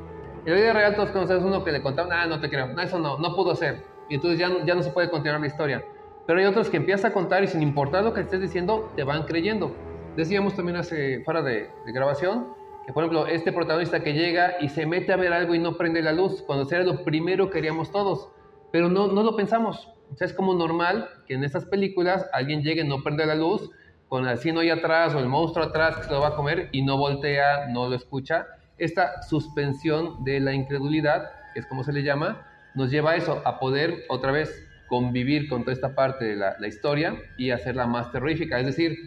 En 0.45 0.53
la 0.53 0.59
vida 0.59 0.73
real 0.73 0.95
todos 0.95 1.11
conocemos 1.11 1.43
uno 1.43 1.63
que 1.63 1.71
le 1.71 1.81
contaban, 1.81 2.11
ah, 2.11 2.25
no 2.25 2.39
te 2.39 2.49
creo, 2.49 2.67
no, 2.67 2.81
eso 2.81 2.97
no, 2.97 3.19
no 3.19 3.35
pudo 3.35 3.55
ser. 3.55 3.83
Y 4.09 4.15
entonces 4.15 4.39
ya 4.39 4.49
no, 4.49 4.65
ya 4.65 4.73
no 4.73 4.81
se 4.81 4.89
puede 4.89 5.09
continuar 5.09 5.39
la 5.39 5.47
historia. 5.47 5.83
Pero 6.25 6.39
hay 6.39 6.45
otros 6.45 6.69
que 6.69 6.77
empiezas 6.77 7.05
a 7.05 7.13
contar 7.13 7.43
y 7.43 7.47
sin 7.47 7.61
importar 7.61 8.03
lo 8.03 8.13
que 8.13 8.21
estés 8.21 8.41
diciendo, 8.41 8.91
te 8.95 9.03
van 9.03 9.23
creyendo. 9.23 9.75
Decíamos 10.15 10.55
también 10.55 10.77
hace, 10.77 11.21
fuera 11.23 11.41
de, 11.41 11.69
grabación, 11.85 12.47
que 12.85 12.93
por 12.93 13.03
ejemplo, 13.03 13.27
este 13.27 13.51
protagonista 13.51 14.01
que 14.01 14.13
llega 14.13 14.55
y 14.59 14.69
se 14.69 14.85
mete 14.85 15.13
a 15.13 15.17
ver 15.17 15.33
algo 15.33 15.55
y 15.55 15.59
no 15.59 15.77
prende 15.77 16.01
la 16.01 16.11
luz, 16.11 16.41
cuando 16.41 16.69
era 16.69 16.83
lo 16.83 17.03
primero 17.03 17.47
que 17.47 17.53
queríamos 17.53 17.91
todos, 17.91 18.29
pero 18.71 18.89
no, 18.89 19.07
no 19.07 19.23
lo 19.23 19.35
pensamos. 19.35 19.87
O 20.11 20.15
sea, 20.15 20.27
es 20.27 20.33
como 20.33 20.53
normal 20.53 21.07
que 21.25 21.35
en 21.35 21.43
estas 21.43 21.65
películas 21.65 22.27
alguien 22.33 22.63
llegue, 22.63 22.81
y 22.81 22.87
no 22.87 23.03
prende 23.03 23.25
la 23.25 23.35
luz, 23.35 23.69
con 24.11 24.27
el 24.27 24.37
sino 24.39 24.59
ahí 24.59 24.69
atrás 24.69 25.15
o 25.15 25.19
el 25.19 25.27
monstruo 25.27 25.65
atrás 25.65 25.95
que 25.95 26.03
se 26.03 26.11
lo 26.11 26.19
va 26.19 26.29
a 26.29 26.35
comer 26.35 26.67
y 26.73 26.81
no 26.81 26.97
voltea, 26.97 27.67
no 27.67 27.87
lo 27.87 27.95
escucha. 27.95 28.45
Esta 28.77 29.21
suspensión 29.21 30.25
de 30.25 30.41
la 30.41 30.53
incredulidad, 30.53 31.31
que 31.53 31.61
es 31.61 31.65
como 31.65 31.85
se 31.85 31.93
le 31.93 32.03
llama, 32.03 32.45
nos 32.75 32.91
lleva 32.91 33.11
a 33.11 33.15
eso, 33.15 33.41
a 33.45 33.57
poder 33.57 34.03
otra 34.09 34.33
vez 34.33 34.67
convivir 34.87 35.47
con 35.47 35.61
toda 35.61 35.71
esta 35.71 35.95
parte 35.95 36.25
de 36.25 36.35
la, 36.35 36.67
historia 36.67 37.15
y 37.37 37.51
hacerla 37.51 37.87
más 37.87 38.11
terrorífica. 38.11 38.59
Es 38.59 38.65
decir, 38.65 38.97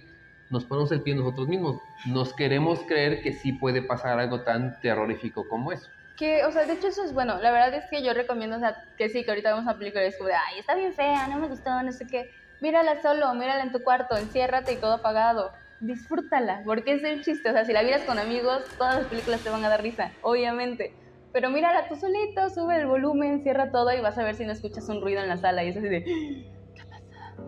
nos 0.51 0.65
ponemos 0.65 0.93
el 0.93 1.03
pie 1.03 1.15
nosotros 1.15 1.49
mismos. 1.49 1.81
Nos 2.07 2.33
queremos 2.35 2.81
creer 2.87 3.23
que 3.23 3.33
sí 3.33 3.53
puede 3.53 3.83
pasar 3.83 4.19
algo 4.19 4.43
tan 4.43 4.81
terrorífico 4.81 5.49
como 5.49 5.73
eso. 5.73 5.91
Que, 6.17 6.45
o 6.45 6.53
sea, 6.53 6.65
de 6.65 6.75
hecho 6.75 6.89
eso 6.89 7.05
es 7.05 7.13
bueno. 7.13 7.39
La 7.41 7.51
verdad 7.51 7.75
es 7.75 7.85
que 7.91 8.03
yo 8.03 8.15
recomiendo, 8.15 8.57
o 8.57 8.61
sea, 8.61 8.77
que 8.97 9.09
sí, 9.09 9.25
que 9.25 9.31
ahorita 9.31 9.55
vamos 9.55 9.73
a 9.73 9.79
película 9.79 10.05
y 10.05 10.09
es 10.09 10.17
como 10.17 10.31
ay, 10.31 10.61
está 10.61 10.75
bien 10.75 10.93
fea, 10.93 11.27
no 11.27 11.39
me 11.39 11.49
gustó, 11.49 11.83
no 11.83 11.91
sé 11.91 12.07
qué 12.07 12.31
mírala 12.65 13.03
solo, 13.03 13.35
mírala 13.35 13.63
en 13.63 13.73
tu 13.73 13.83
cuarto, 13.83 14.17
enciérrate 14.17 14.73
y 14.73 14.81
todo 14.81 14.95
apagado. 14.95 15.53
Disfrútala, 15.81 16.63
porque 16.65 16.95
es 16.95 17.05
el 17.05 17.23
chiste. 17.23 17.51
O 17.51 17.53
sea, 17.53 17.67
si 17.67 17.75
la 17.75 17.83
miras 17.83 18.05
con 18.05 18.19
amigos, 18.19 18.63
todas 18.79 18.97
las 18.97 19.07
películas 19.09 19.43
te 19.43 19.51
van 19.51 19.65
a 19.65 19.69
dar 19.69 19.83
risa, 19.83 20.13
obviamente. 20.23 20.95
Pero 21.33 21.51
mírala 21.51 21.89
tú 21.89 21.97
solito, 21.97 22.49
sube 22.49 22.77
el 22.77 22.87
volumen, 22.87 23.43
cierra 23.43 23.71
todo 23.71 23.93
y 23.93 24.01
vas 24.01 24.17
a 24.17 24.25
ver 24.25 24.35
si 24.35 24.47
no 24.47 24.53
escuchas 24.53 24.89
un 24.89 25.03
ruido 25.03 25.21
en 25.21 25.29
la 25.29 25.37
sala 25.37 25.63
y 25.63 25.69
es 25.69 25.77
así 25.77 25.89
de. 25.89 26.54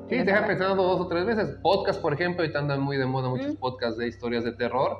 Sí, 0.09 0.17
te 0.17 0.25
deja 0.25 0.47
pensando 0.47 0.83
dos 0.83 1.01
o 1.01 1.09
tres 1.09 1.27
veces. 1.27 1.59
Podcast, 1.63 2.01
por 2.01 2.13
ejemplo, 2.15 2.43
ahorita 2.43 2.59
andan 2.59 2.81
muy 2.81 2.97
de 2.97 3.07
moda 3.07 3.29
muchos 3.29 3.57
podcasts 3.57 3.99
de 3.99 4.07
historias 4.07 4.45
de 4.45 4.53
terror. 4.53 4.99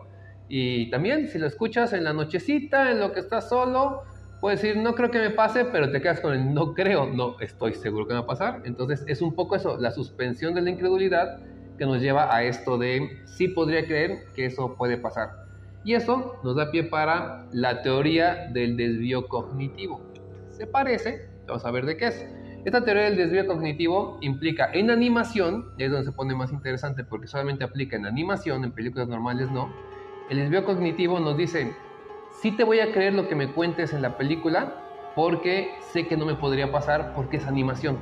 Y 0.49 0.91
también, 0.91 1.29
si 1.29 1.39
lo 1.39 1.47
escuchas 1.47 1.93
en 1.93 2.05
la 2.05 2.13
nochecita, 2.13 2.91
en 2.91 3.01
lo 3.01 3.13
que 3.13 3.21
estás 3.21 3.49
solo, 3.49 4.03
Puedes 4.41 4.61
decir, 4.61 4.77
no 4.77 4.95
creo 4.95 5.11
que 5.11 5.19
me 5.19 5.31
pase, 5.31 5.65
pero 5.65 5.91
te 5.91 6.01
quedas 6.01 6.21
con 6.21 6.35
el 6.35 6.53
no 6.53 6.75
creo, 6.75 7.07
no 7.07 7.37
estoy 7.41 7.73
seguro 7.73 8.07
que 8.07 8.13
me 8.13 8.21
va 8.21 8.25
a 8.25 8.29
pasar. 8.29 8.63
Entonces 8.65 9.03
es 9.07 9.23
un 9.23 9.35
poco 9.35 9.57
eso, 9.57 9.79
la 9.79 9.91
suspensión 9.91 10.55
de 10.55 10.61
la 10.61 10.71
incredulidad 10.71 11.39
que 11.79 11.87
nos 11.87 12.01
lleva 12.01 12.35
a 12.35 12.43
esto 12.45 12.77
de 12.77 13.23
sí 13.25 13.49
podría 13.49 13.87
creer 13.87 14.25
que 14.35 14.47
eso 14.47 14.77
puede 14.77 14.99
pasar. 14.99 15.31
Y 15.85 15.95
eso 15.95 16.39
nos 16.45 16.57
da 16.57 16.71
pie 16.71 16.85
para 16.85 17.47
la 17.53 17.83
teoría 17.83 18.49
del 18.53 18.77
desvío 18.77 19.27
cognitivo. 19.27 20.01
Se 20.51 20.67
parece, 20.67 21.31
vamos 21.47 21.65
a 21.65 21.71
ver 21.71 21.87
de 21.87 21.97
qué 21.97 22.09
es. 22.09 22.27
Esta 22.67 22.85
teoría 22.85 23.05
del 23.05 23.17
desvío 23.17 23.47
cognitivo 23.47 24.19
implica 24.23 24.69
en 24.73 24.91
animación, 24.91 25.71
y 25.79 25.85
es 25.85 25.91
donde 25.93 26.05
se 26.05 26.11
pone 26.11 26.35
más 26.35 26.51
interesante 26.51 27.05
porque 27.05 27.29
solamente 27.29 27.63
aplica 27.63 27.95
en 27.95 28.07
animación, 28.07 28.65
en 28.65 28.73
películas 28.73 29.07
normales 29.07 29.53
no. 29.53 29.73
El 30.29 30.39
desvío 30.39 30.65
cognitivo 30.65 31.21
nos 31.21 31.37
dice, 31.37 31.77
sí 32.41 32.51
te 32.51 32.65
voy 32.65 32.81
a 32.81 32.91
creer 32.91 33.15
lo 33.15 33.29
que 33.29 33.37
me 33.37 33.53
cuentes 33.53 33.93
en 33.93 34.03
la 34.03 34.17
película 34.19 34.83
porque 35.15 35.77
sé 35.93 36.09
que 36.09 36.17
no 36.17 36.27
me 36.27 36.35
podría 36.35 36.73
pasar 36.73 37.13
porque 37.15 37.37
es 37.37 37.47
animación. 37.47 37.99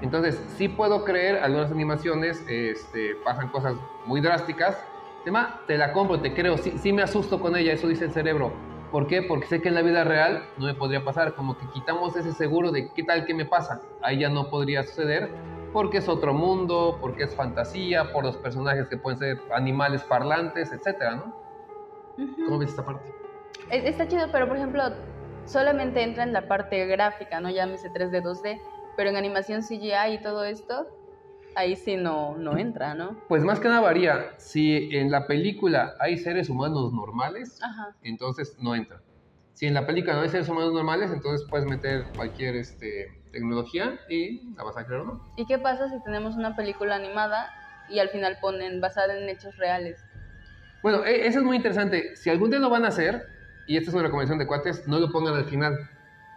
Entonces, 0.00 0.40
sí 0.56 0.68
puedo 0.68 1.04
creer 1.04 1.38
algunas 1.38 1.72
animaciones, 1.72 2.44
este, 2.48 3.16
pasan 3.24 3.48
cosas 3.48 3.74
muy 4.06 4.20
drásticas. 4.20 4.78
Tema, 5.24 5.62
te 5.66 5.76
la 5.76 5.92
compro, 5.92 6.20
te 6.20 6.34
creo, 6.34 6.56
sí, 6.56 6.74
sí 6.78 6.92
me 6.92 7.02
asusto 7.02 7.40
con 7.40 7.56
ella, 7.56 7.72
eso 7.72 7.88
dice 7.88 8.04
el 8.04 8.12
cerebro. 8.12 8.52
¿Por 8.90 9.06
qué? 9.06 9.22
Porque 9.22 9.46
sé 9.46 9.60
que 9.60 9.68
en 9.68 9.74
la 9.74 9.82
vida 9.82 10.04
real 10.04 10.48
no 10.56 10.66
me 10.66 10.74
podría 10.74 11.04
pasar, 11.04 11.34
como 11.34 11.58
que 11.58 11.68
quitamos 11.68 12.16
ese 12.16 12.32
seguro 12.32 12.72
de 12.72 12.92
qué 12.94 13.02
tal 13.02 13.26
que 13.26 13.34
me 13.34 13.44
pasa. 13.44 13.82
Ahí 14.00 14.20
ya 14.20 14.30
no 14.30 14.48
podría 14.48 14.82
suceder 14.82 15.30
porque 15.72 15.98
es 15.98 16.08
otro 16.08 16.32
mundo, 16.32 16.96
porque 17.00 17.24
es 17.24 17.34
fantasía, 17.34 18.10
por 18.12 18.24
los 18.24 18.38
personajes 18.38 18.88
que 18.88 18.96
pueden 18.96 19.18
ser 19.18 19.42
animales 19.50 20.02
parlantes, 20.04 20.72
etcétera, 20.72 21.16
¿no? 21.16 21.34
¿Cómo 22.46 22.58
ves 22.58 22.70
esta 22.70 22.84
parte? 22.84 23.04
Está 23.70 24.08
chido, 24.08 24.28
pero 24.32 24.48
por 24.48 24.56
ejemplo, 24.56 24.82
solamente 25.44 26.02
entra 26.02 26.22
en 26.22 26.32
la 26.32 26.48
parte 26.48 26.86
gráfica, 26.86 27.40
no 27.40 27.50
llámese 27.50 27.92
3D, 27.92 28.22
2D, 28.22 28.62
pero 28.96 29.10
en 29.10 29.16
animación 29.16 29.62
CGI 29.62 30.14
y 30.14 30.22
todo 30.22 30.44
esto, 30.44 30.86
ahí 31.58 31.74
sí 31.74 31.96
no, 31.96 32.36
no 32.36 32.56
entra, 32.56 32.94
¿no? 32.94 33.18
Pues 33.28 33.42
más 33.42 33.58
que 33.58 33.68
nada 33.68 33.80
varía. 33.80 34.32
Si 34.38 34.96
en 34.96 35.10
la 35.10 35.26
película 35.26 35.94
hay 35.98 36.16
seres 36.16 36.48
humanos 36.48 36.92
normales, 36.92 37.58
entonces 38.02 38.56
no 38.60 38.76
entra. 38.76 39.00
Si 39.54 39.66
en 39.66 39.74
la 39.74 39.84
película 39.84 40.14
no 40.14 40.20
hay 40.20 40.28
seres 40.28 40.48
humanos 40.48 40.72
normales, 40.72 41.10
entonces 41.10 41.44
puedes 41.50 41.66
meter 41.66 42.06
cualquier 42.14 42.54
este, 42.54 43.20
tecnología 43.32 43.98
y 44.08 44.54
la 44.54 44.62
vas 44.62 44.76
a 44.76 44.86
crear 44.86 45.00
o 45.00 45.04
no. 45.04 45.32
¿Y 45.36 45.46
qué 45.46 45.58
pasa 45.58 45.90
si 45.90 46.00
tenemos 46.04 46.36
una 46.36 46.54
película 46.54 46.94
animada 46.94 47.50
y 47.88 47.98
al 47.98 48.08
final 48.10 48.38
ponen 48.40 48.80
basada 48.80 49.18
en 49.18 49.28
hechos 49.28 49.56
reales? 49.56 50.04
Bueno, 50.80 51.04
e, 51.04 51.26
eso 51.26 51.40
es 51.40 51.44
muy 51.44 51.56
interesante. 51.56 52.14
Si 52.14 52.30
algún 52.30 52.50
día 52.50 52.60
lo 52.60 52.70
van 52.70 52.84
a 52.84 52.88
hacer, 52.88 53.26
y 53.66 53.76
esta 53.76 53.90
es 53.90 53.94
una 53.94 54.04
recomendación 54.04 54.38
de 54.38 54.46
cuates, 54.46 54.86
no 54.86 55.00
lo 55.00 55.10
pongan 55.10 55.34
al 55.34 55.46
final, 55.46 55.76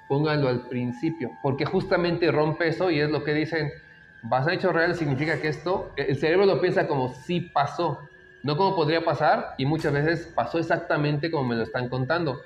pónganlo 0.09 0.49
al 0.49 0.67
principio, 0.67 1.29
porque 1.43 1.65
justamente 1.65 2.31
rompe 2.31 2.69
eso 2.69 2.89
y 2.89 2.99
es 2.99 3.11
lo 3.11 3.23
que 3.23 3.35
dicen 3.35 3.71
basado 4.23 4.51
en 4.51 4.59
hechos 4.59 4.73
reales 4.73 4.97
significa 4.97 5.39
que 5.39 5.47
esto, 5.47 5.91
el 5.95 6.17
cerebro 6.17 6.45
lo 6.45 6.61
piensa 6.61 6.87
como 6.87 7.13
si 7.13 7.41
pasó, 7.41 7.99
no 8.43 8.57
como 8.57 8.75
podría 8.75 9.03
pasar 9.03 9.55
y 9.57 9.65
muchas 9.65 9.93
veces 9.93 10.31
pasó 10.35 10.59
exactamente 10.59 11.31
como 11.31 11.49
me 11.49 11.55
lo 11.55 11.63
están 11.63 11.89
contando. 11.89 12.39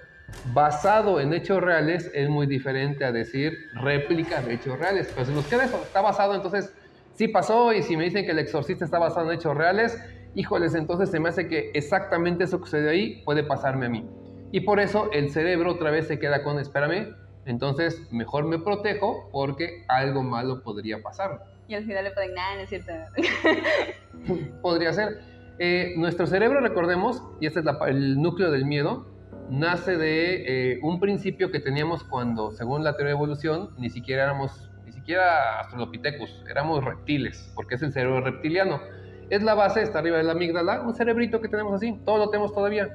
Basado 0.53 1.19
en 1.19 1.33
hechos 1.33 1.61
reales 1.61 2.09
es 2.13 2.29
muy 2.29 2.47
diferente 2.47 3.05
a 3.05 3.11
decir 3.11 3.69
réplica 3.73 4.41
de 4.41 4.55
hechos 4.55 4.79
reales. 4.79 5.11
Pero 5.13 5.27
si 5.27 5.33
nos 5.33 5.45
queda 5.45 5.65
eso, 5.65 5.79
está 5.83 6.01
basado, 6.01 6.33
entonces 6.33 6.73
sí 7.13 7.27
pasó 7.27 7.73
y 7.73 7.83
si 7.83 7.95
me 7.95 8.05
dicen 8.05 8.25
que 8.25 8.31
el 8.31 8.39
exorcista 8.39 8.85
está 8.85 8.97
basado 8.97 9.31
en 9.31 9.37
hechos 9.37 9.55
reales, 9.55 9.97
híjoles, 10.33 10.75
entonces 10.75 11.09
se 11.09 11.19
me 11.19 11.29
hace 11.29 11.47
que 11.47 11.71
exactamente 11.73 12.43
eso 12.45 12.59
que 12.59 12.65
sucedió 12.65 12.89
ahí 12.89 13.21
puede 13.23 13.43
pasarme 13.43 13.85
a 13.85 13.89
mí. 13.89 14.09
Y 14.51 14.61
por 14.61 14.79
eso 14.79 15.09
el 15.13 15.31
cerebro 15.31 15.73
otra 15.73 15.91
vez 15.91 16.07
se 16.07 16.19
queda 16.19 16.43
con, 16.43 16.59
espérame, 16.59 17.15
entonces 17.45 18.11
mejor 18.11 18.45
me 18.45 18.59
protejo 18.59 19.29
porque 19.31 19.85
algo 19.87 20.23
malo 20.23 20.63
podría 20.63 21.01
pasar. 21.01 21.54
Y 21.67 21.73
al 21.73 21.83
final 21.85 22.03
le 22.03 22.11
ponen, 22.11 22.33
nada, 22.33 22.55
no 22.55 22.61
es 22.61 22.69
cierto. 22.69 22.93
Podría 24.61 24.93
ser. 24.93 25.19
Eh, 25.57 25.93
nuestro 25.97 26.27
cerebro, 26.27 26.59
recordemos, 26.59 27.23
y 27.39 27.47
este 27.47 27.61
es 27.61 27.65
el 27.87 28.21
núcleo 28.21 28.51
del 28.51 28.65
miedo, 28.65 29.07
nace 29.49 29.97
de 29.97 30.73
eh, 30.73 30.79
un 30.83 30.99
principio 30.99 31.49
que 31.49 31.59
teníamos 31.59 32.03
cuando, 32.03 32.51
según 32.51 32.83
la 32.83 32.95
teoría 32.95 33.13
de 33.13 33.17
evolución, 33.17 33.69
ni 33.77 33.89
siquiera 33.89 34.23
éramos, 34.23 34.69
ni 34.85 34.91
siquiera 34.91 35.61
Australopithecus, 35.61 36.43
éramos 36.49 36.83
reptiles, 36.83 37.51
porque 37.55 37.75
es 37.75 37.81
el 37.81 37.93
cerebro 37.93 38.21
reptiliano. 38.21 38.81
Es 39.29 39.41
la 39.41 39.55
base, 39.55 39.81
está 39.81 39.99
arriba 39.99 40.17
de 40.17 40.23
la 40.23 40.33
amígdala, 40.33 40.81
un 40.81 40.93
cerebrito 40.93 41.41
que 41.41 41.47
tenemos 41.47 41.73
así, 41.73 41.99
todo 42.05 42.17
lo 42.17 42.29
tenemos 42.29 42.53
todavía, 42.53 42.89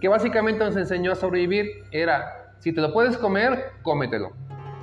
que 0.00 0.08
básicamente 0.08 0.64
nos 0.64 0.76
enseñó 0.76 1.12
a 1.12 1.14
sobrevivir. 1.14 1.84
Era, 1.92 2.54
si 2.58 2.72
te 2.72 2.80
lo 2.80 2.92
puedes 2.92 3.16
comer, 3.16 3.66
cómetelo. 3.82 4.32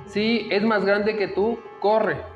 Si 0.06 0.48
es 0.50 0.62
más 0.62 0.86
grande 0.86 1.16
que 1.16 1.28
tú, 1.28 1.58
corre 1.80 2.35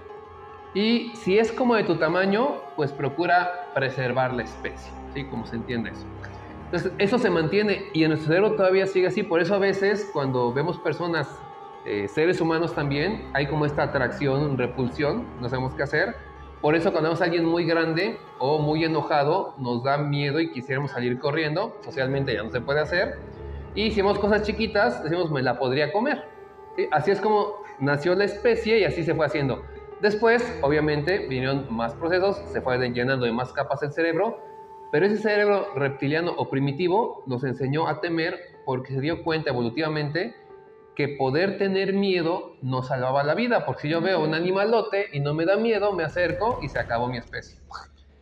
y 0.75 1.11
si 1.17 1.39
es 1.39 1.51
como 1.51 1.75
de 1.75 1.85
tu 1.85 1.97
tamaño, 1.97 2.61
pues 2.77 2.93
procura 2.93 3.71
preservar 3.75 4.33
la 4.33 4.45
especie, 4.45 4.93
¿sí? 5.15 5.25
Como 5.25 5.47
se 5.47 5.57
entiende 5.57 5.91
eso. 5.91 6.07
Entonces, 6.67 6.93
eso 6.99 7.19
se 7.19 7.31
mantiene 7.31 7.87
y 7.93 8.05
en 8.05 8.11
nuestro 8.11 8.29
cerebro 8.29 8.53
todavía 8.53 8.87
sigue 8.87 9.09
así. 9.09 9.25
Por 9.25 9.41
eso 9.41 9.57
a 9.57 9.59
veces 9.59 10.09
cuando 10.13 10.53
vemos 10.53 10.79
personas, 10.79 11.29
eh, 11.85 12.07
seres 12.07 12.41
humanos 12.41 12.75
también, 12.75 13.29
hay 13.33 13.49
como 13.49 13.67
esta 13.67 13.83
atracción, 13.83 14.57
repulsión, 14.57 15.25
no 15.41 15.49
sabemos 15.49 15.75
qué 15.75 15.83
hacer. 15.83 16.15
Por 16.61 16.77
eso 16.77 16.93
cuando 16.93 17.09
vemos 17.09 17.21
a 17.21 17.25
alguien 17.25 17.45
muy 17.45 17.65
grande 17.65 18.21
o 18.39 18.61
muy 18.61 18.85
enojado, 18.85 19.55
nos 19.59 19.83
da 19.83 19.99
miedo 19.99 20.39
y 20.39 20.53
quisiéramos 20.53 20.93
salir 20.93 21.19
corriendo. 21.19 21.77
Socialmente 21.81 22.33
ya 22.33 22.45
no 22.45 22.51
se 22.51 22.61
puede 22.61 22.79
hacer. 22.79 23.19
Y 23.75 23.91
si 23.91 23.97
vemos 23.97 24.21
cosas 24.21 24.43
chiquitas, 24.43 25.03
decimos, 25.03 25.33
me 25.33 25.43
la 25.43 25.59
podría 25.59 25.91
comer. 25.91 26.25
Así 26.93 27.11
es 27.11 27.21
como 27.21 27.65
nació 27.81 28.15
la 28.15 28.25
especie 28.25 28.79
y 28.79 28.85
así 28.85 29.03
se 29.03 29.15
fue 29.15 29.27
haciendo. 29.27 29.65
Después, 30.01 30.43
obviamente, 30.63 31.27
vinieron 31.29 31.67
más 31.71 31.95
procesos, 31.95 32.39
se 32.53 32.63
fue 32.63 32.79
llenando 32.91 33.27
de 33.27 33.33
más 33.33 33.53
capas 33.53 33.83
el 33.83 33.93
cerebro, 33.93 34.39
pero 34.91 35.07
ese 35.07 35.19
cerebro 35.19 35.75
reptiliano 35.75 36.33
o 36.37 36.49
primitivo 36.49 37.23
nos 37.27 37.45
enseñó 37.45 37.87
a 37.87 38.01
temer 38.01 38.41
porque 38.65 38.95
se 38.95 39.01
dio 39.01 39.23
cuenta 39.23 39.51
evolutivamente 39.51 40.35
que 40.97 41.09
poder 41.09 41.59
tener 41.59 41.93
miedo 41.93 42.57
nos 42.63 42.89
salvaba 42.89 43.23
la 43.23 43.35
vida, 43.35 43.65
porque 43.65 43.83
si 43.83 43.89
yo 43.89 44.01
veo 44.01 44.23
un 44.23 44.35
animalote 44.35 45.07
y 45.13 45.21
no 45.21 45.35
me 45.35 45.45
da 45.45 45.57
miedo, 45.57 45.93
me 45.93 46.03
acerco 46.03 46.59
y 46.63 46.69
se 46.69 46.79
acabó 46.79 47.09
mi 47.09 47.19
especie. 47.19 47.61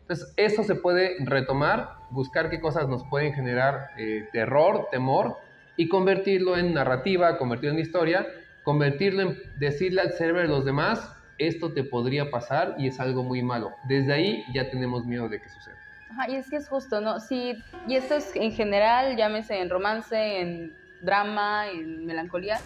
Entonces, 0.03 0.33
eso 0.37 0.63
se 0.65 0.75
puede 0.75 1.17
retomar, 1.21 1.97
buscar 2.11 2.51
qué 2.51 2.61
cosas 2.61 2.89
nos 2.89 3.05
pueden 3.05 3.35
generar 3.35 3.91
eh, 3.99 4.29
terror, 4.33 4.89
temor, 4.91 5.37
y 5.77 5.89
convertirlo 5.89 6.57
en 6.57 6.75
narrativa, 6.75 7.39
convertirlo 7.39 7.77
en 7.77 7.81
historia, 7.81 8.27
convertirlo 8.65 9.23
en 9.23 9.39
decirle 9.59 10.01
al 10.01 10.13
cerebro 10.13 10.43
de 10.43 10.49
los 10.49 10.65
demás, 10.65 11.15
esto 11.39 11.73
te 11.73 11.85
podría 11.85 12.31
pasar 12.31 12.75
y 12.79 12.89
es 12.89 13.01
algo 13.01 13.23
muy 13.23 13.43
malo. 13.43 13.75
Desde 13.85 14.13
ahí 14.13 14.45
ya 14.53 14.71
tenemos 14.71 15.05
miedo 15.05 15.29
de 15.29 15.41
que 15.41 15.49
suceda. 15.49 15.77
Ajá, 16.11 16.31
y 16.31 16.37
es 16.37 16.49
que 16.49 16.57
es 16.57 16.69
justo, 16.69 17.01
¿no? 17.01 17.21
Sí, 17.21 17.63
y 17.87 17.97
esto 17.97 18.15
es 18.15 18.35
en 18.35 18.53
general, 18.53 19.17
llámese 19.17 19.61
en 19.61 19.71
romance, 19.71 20.41
en 20.41 20.75
drama, 21.03 21.69
en 21.69 22.07
melancolía. 22.07 22.59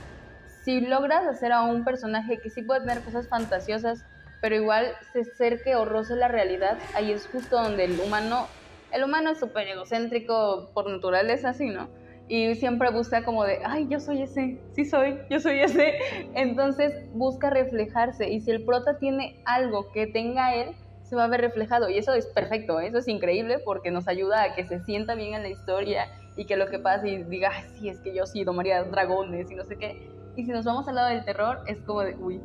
Si 0.62 0.80
logras 0.80 1.26
hacer 1.26 1.52
a 1.52 1.62
un 1.62 1.84
personaje 1.84 2.38
que 2.38 2.50
sí 2.50 2.62
puede 2.62 2.80
tener 2.80 3.00
cosas 3.00 3.28
fantasiosas, 3.28 4.04
pero 4.40 4.54
igual 4.54 4.92
se 5.12 5.20
acerque 5.20 5.76
o 5.76 5.84
roce 5.84 6.16
la 6.16 6.28
realidad, 6.28 6.78
ahí 6.94 7.12
es 7.12 7.26
justo 7.26 7.60
donde 7.60 7.84
el 7.84 7.98
humano, 8.00 8.46
el 8.92 9.04
humano 9.04 9.30
es 9.30 9.38
súper 9.38 9.68
egocéntrico 9.68 10.70
por 10.72 10.88
naturaleza, 10.88 11.50
así, 11.50 11.68
¿no? 11.68 11.88
Y 12.34 12.54
siempre 12.54 12.90
busca 12.90 13.24
como 13.24 13.44
de, 13.44 13.58
ay, 13.62 13.88
yo 13.90 14.00
soy 14.00 14.22
ese, 14.22 14.58
sí 14.74 14.86
soy, 14.86 15.18
yo 15.28 15.38
soy 15.38 15.58
ese. 15.58 15.92
Entonces 16.34 16.94
busca 17.12 17.50
reflejarse 17.50 18.30
y 18.30 18.40
si 18.40 18.50
el 18.50 18.64
prota 18.64 18.96
tiene 18.98 19.36
algo 19.44 19.92
que 19.92 20.06
tenga 20.06 20.54
él, 20.54 20.70
se 21.02 21.14
va 21.14 21.24
a 21.24 21.28
ver 21.28 21.42
reflejado 21.42 21.90
y 21.90 21.98
eso 21.98 22.14
es 22.14 22.24
perfecto, 22.28 22.80
eso 22.80 22.96
es 22.96 23.06
increíble 23.06 23.58
porque 23.66 23.90
nos 23.90 24.08
ayuda 24.08 24.44
a 24.44 24.54
que 24.54 24.64
se 24.64 24.80
sienta 24.80 25.14
bien 25.14 25.34
en 25.34 25.42
la 25.42 25.50
historia 25.50 26.06
y 26.34 26.46
que 26.46 26.56
lo 26.56 26.68
que 26.70 26.78
pasa 26.78 27.06
y 27.06 27.22
diga, 27.24 27.50
ay, 27.54 27.64
sí, 27.78 27.90
es 27.90 28.00
que 28.00 28.14
yo 28.14 28.24
sí 28.24 28.44
domaría 28.44 28.82
dragones 28.82 29.50
y 29.50 29.54
no 29.54 29.64
sé 29.64 29.76
qué. 29.76 29.94
Y 30.34 30.46
si 30.46 30.52
nos 30.52 30.64
vamos 30.64 30.88
al 30.88 30.94
lado 30.94 31.10
del 31.10 31.26
terror, 31.26 31.58
es 31.66 31.84
como 31.84 32.00
de, 32.00 32.16
uy, 32.16 32.40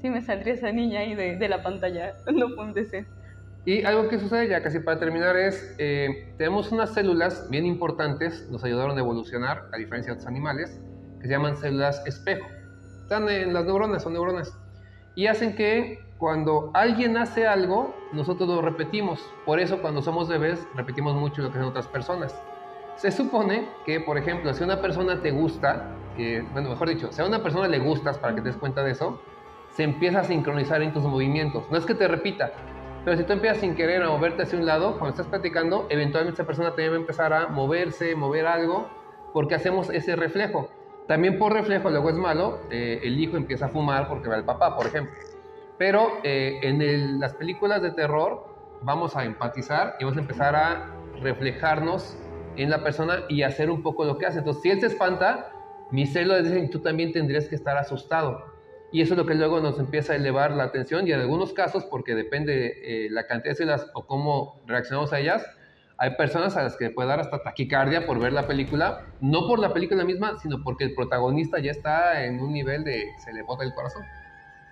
sí 0.00 0.08
me 0.08 0.22
saldría 0.22 0.54
esa 0.54 0.72
niña 0.72 1.00
ahí 1.00 1.14
de, 1.14 1.36
de 1.36 1.48
la 1.50 1.62
pantalla, 1.62 2.14
no 2.32 2.46
puede 2.56 2.86
ser. 2.86 3.04
Y 3.66 3.84
algo 3.84 4.08
que 4.08 4.20
sucede 4.20 4.46
ya 4.46 4.62
casi 4.62 4.78
para 4.78 5.00
terminar 5.00 5.36
es, 5.36 5.74
eh, 5.78 6.32
tenemos 6.38 6.70
unas 6.70 6.94
células 6.94 7.50
bien 7.50 7.66
importantes, 7.66 8.48
nos 8.48 8.62
ayudaron 8.62 8.96
a 8.96 9.00
evolucionar, 9.00 9.68
a 9.72 9.76
diferencia 9.76 10.12
de 10.12 10.18
otros 10.18 10.28
animales, 10.28 10.80
que 11.20 11.26
se 11.26 11.32
llaman 11.32 11.56
células 11.56 12.00
espejo. 12.06 12.46
Están 13.02 13.28
en 13.28 13.52
las 13.52 13.64
neuronas, 13.64 14.04
son 14.04 14.12
neuronas. 14.12 14.56
Y 15.16 15.26
hacen 15.26 15.56
que 15.56 15.98
cuando 16.16 16.70
alguien 16.74 17.16
hace 17.16 17.48
algo, 17.48 17.92
nosotros 18.12 18.48
lo 18.48 18.62
repetimos. 18.62 19.20
Por 19.44 19.58
eso 19.58 19.82
cuando 19.82 20.00
somos 20.00 20.28
bebés, 20.28 20.64
repetimos 20.76 21.16
mucho 21.16 21.42
lo 21.42 21.50
que 21.50 21.58
hacen 21.58 21.68
otras 21.68 21.88
personas. 21.88 22.40
Se 22.94 23.10
supone 23.10 23.68
que, 23.84 23.98
por 23.98 24.16
ejemplo, 24.16 24.54
si 24.54 24.62
una 24.62 24.80
persona 24.80 25.20
te 25.22 25.32
gusta, 25.32 25.88
que, 26.16 26.42
bueno, 26.52 26.70
mejor 26.70 26.88
dicho, 26.88 27.10
si 27.10 27.20
a 27.20 27.26
una 27.26 27.42
persona 27.42 27.66
le 27.66 27.80
gustas, 27.80 28.16
para 28.16 28.36
que 28.36 28.42
te 28.42 28.48
des 28.48 28.56
cuenta 28.56 28.84
de 28.84 28.92
eso, 28.92 29.20
se 29.70 29.82
empieza 29.82 30.20
a 30.20 30.24
sincronizar 30.24 30.82
en 30.82 30.92
tus 30.92 31.02
movimientos. 31.02 31.68
No 31.68 31.76
es 31.76 31.84
que 31.84 31.94
te 31.94 32.06
repita, 32.06 32.52
pero 33.06 33.18
si 33.18 33.22
tú 33.22 33.34
empiezas 33.34 33.58
sin 33.58 33.76
querer 33.76 34.02
a 34.02 34.08
moverte 34.08 34.42
hacia 34.42 34.58
un 34.58 34.66
lado, 34.66 34.98
cuando 34.98 35.10
estás 35.10 35.28
platicando, 35.28 35.86
eventualmente 35.90 36.42
esa 36.42 36.44
persona 36.44 36.70
también 36.70 36.90
va 36.90 36.96
a 36.96 36.98
empezar 36.98 37.32
a 37.32 37.46
moverse, 37.46 38.16
mover 38.16 38.48
algo, 38.48 38.88
porque 39.32 39.54
hacemos 39.54 39.90
ese 39.90 40.16
reflejo. 40.16 40.68
También 41.06 41.38
por 41.38 41.52
reflejo, 41.52 41.88
luego 41.88 42.10
es 42.10 42.16
malo, 42.16 42.58
eh, 42.68 42.98
el 43.04 43.20
hijo 43.20 43.36
empieza 43.36 43.66
a 43.66 43.68
fumar 43.68 44.08
porque 44.08 44.28
ve 44.28 44.34
al 44.34 44.44
papá, 44.44 44.74
por 44.74 44.86
ejemplo. 44.86 45.14
Pero 45.78 46.14
eh, 46.24 46.58
en 46.62 47.20
las 47.20 47.34
películas 47.34 47.80
de 47.80 47.92
terror 47.92 48.44
vamos 48.82 49.14
a 49.14 49.24
empatizar 49.24 49.94
y 50.00 50.04
vamos 50.04 50.18
a 50.18 50.22
empezar 50.22 50.56
a 50.56 50.90
reflejarnos 51.22 52.18
en 52.56 52.70
la 52.70 52.82
persona 52.82 53.20
y 53.28 53.42
hacer 53.42 53.70
un 53.70 53.84
poco 53.84 54.04
lo 54.04 54.18
que 54.18 54.26
hace. 54.26 54.40
Entonces, 54.40 54.64
si 54.64 54.70
él 54.70 54.80
se 54.80 54.86
espanta, 54.86 55.52
mi 55.92 56.06
celo 56.06 56.42
dice, 56.42 56.68
tú 56.72 56.80
también 56.80 57.12
tendrías 57.12 57.48
que 57.48 57.54
estar 57.54 57.76
asustado. 57.76 58.55
Y 58.96 59.02
eso 59.02 59.12
es 59.12 59.18
lo 59.18 59.26
que 59.26 59.34
luego 59.34 59.60
nos 59.60 59.78
empieza 59.78 60.14
a 60.14 60.16
elevar 60.16 60.52
la 60.52 60.64
atención 60.64 61.06
y 61.06 61.12
en 61.12 61.20
algunos 61.20 61.52
casos, 61.52 61.84
porque 61.84 62.14
depende 62.14 62.72
eh, 62.82 63.10
la 63.10 63.26
cantidad 63.26 63.52
de 63.52 63.56
células 63.56 63.90
o 63.92 64.06
cómo 64.06 64.62
reaccionamos 64.66 65.12
a 65.12 65.18
ellas, 65.18 65.44
hay 65.98 66.16
personas 66.16 66.56
a 66.56 66.62
las 66.62 66.78
que 66.78 66.88
puede 66.88 67.10
dar 67.10 67.20
hasta 67.20 67.42
taquicardia 67.42 68.06
por 68.06 68.18
ver 68.18 68.32
la 68.32 68.46
película, 68.46 69.04
no 69.20 69.46
por 69.48 69.58
la 69.58 69.74
película 69.74 70.02
misma, 70.02 70.38
sino 70.38 70.62
porque 70.64 70.84
el 70.84 70.94
protagonista 70.94 71.58
ya 71.58 71.72
está 71.72 72.24
en 72.24 72.40
un 72.40 72.54
nivel 72.54 72.84
de 72.84 73.04
se 73.22 73.34
le 73.34 73.42
bota 73.42 73.64
el 73.64 73.74
corazón. 73.74 74.02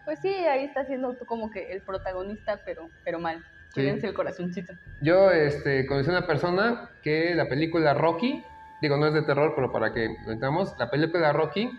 Pues 0.07 0.21
sí, 0.21 0.31
ahí 0.31 0.65
está 0.65 0.87
siendo 0.87 1.13
tú 1.13 1.27
como 1.27 1.51
que 1.51 1.71
el 1.71 1.83
protagonista, 1.83 2.63
pero, 2.65 2.89
pero 3.05 3.19
mal. 3.19 3.45
Sí. 3.75 3.83
Cuídense 3.83 4.07
el 4.07 4.15
corazoncito. 4.15 4.73
Yo 5.03 5.33
este, 5.33 5.85
conocí 5.85 6.09
a 6.09 6.13
una 6.13 6.27
persona 6.27 6.89
que 7.03 7.35
la 7.35 7.47
película 7.47 7.93
Rocky, 7.93 8.43
digo, 8.81 8.97
no 8.97 9.07
es 9.07 9.13
de 9.13 9.21
terror, 9.21 9.53
pero 9.55 9.71
para 9.71 9.93
que 9.93 10.07
lo 10.25 10.33
entendamos, 10.33 10.75
la 10.79 10.89
película 10.89 11.31
Rocky 11.35 11.79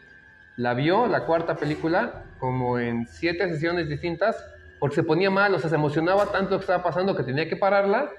la 0.57 0.73
vio, 0.73 1.07
la 1.07 1.25
cuarta 1.25 1.55
película, 1.55 2.24
como 2.39 2.79
en 2.79 3.07
siete 3.07 3.47
sesiones 3.49 3.89
distintas, 3.89 4.35
porque 4.79 4.95
se 4.95 5.03
ponía 5.03 5.29
mal, 5.29 5.53
o 5.53 5.59
sea, 5.59 5.69
se 5.69 5.75
emocionaba 5.75 6.31
tanto 6.31 6.51
lo 6.51 6.57
que 6.57 6.63
estaba 6.63 6.83
pasando 6.83 7.15
que 7.15 7.23
tenía 7.23 7.47
que 7.47 7.55
pararla, 7.55 8.11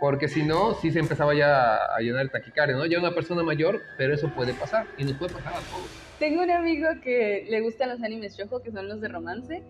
porque 0.00 0.28
si 0.28 0.42
no, 0.42 0.74
sí 0.74 0.90
se 0.90 0.98
empezaba 0.98 1.34
ya 1.34 1.76
a 1.76 2.00
llenar 2.00 2.22
el 2.22 2.30
taquicardia, 2.30 2.76
¿no? 2.76 2.86
Ya 2.86 2.98
una 2.98 3.14
persona 3.14 3.42
mayor, 3.42 3.80
pero 3.96 4.14
eso 4.14 4.28
puede 4.34 4.54
pasar, 4.54 4.86
y 4.96 5.04
nos 5.04 5.14
puede 5.14 5.34
pasar 5.34 5.54
a 5.54 5.60
todos. 5.60 5.88
Tengo 6.18 6.42
un 6.42 6.50
amigo 6.50 6.88
que 7.02 7.46
le 7.48 7.60
gustan 7.60 7.88
los 7.90 8.02
animes 8.02 8.36
shojo, 8.36 8.62
que 8.62 8.70
son 8.70 8.88
los 8.88 9.00
de 9.00 9.08
romance. 9.08 9.62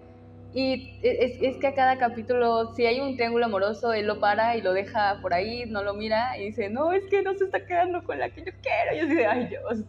Y 0.52 0.98
es, 1.02 1.40
es 1.40 1.56
que 1.58 1.68
a 1.68 1.74
cada 1.74 1.96
capítulo, 1.98 2.74
si 2.74 2.84
hay 2.84 2.98
un 2.98 3.14
triángulo 3.14 3.46
amoroso, 3.46 3.92
él 3.92 4.06
lo 4.06 4.18
para 4.18 4.56
y 4.56 4.62
lo 4.62 4.72
deja 4.72 5.18
por 5.22 5.32
ahí, 5.32 5.64
no 5.66 5.84
lo 5.84 5.94
mira 5.94 6.36
y 6.38 6.46
dice, 6.46 6.68
no, 6.68 6.92
es 6.92 7.04
que 7.08 7.22
no 7.22 7.34
se 7.34 7.44
está 7.44 7.64
quedando 7.66 8.02
con 8.02 8.18
la 8.18 8.30
que 8.30 8.42
yo 8.42 8.52
quiero. 8.60 8.96
Y 8.96 9.08
yo 9.08 9.14
de, 9.14 9.26
ay 9.26 9.46
Dios. 9.46 9.84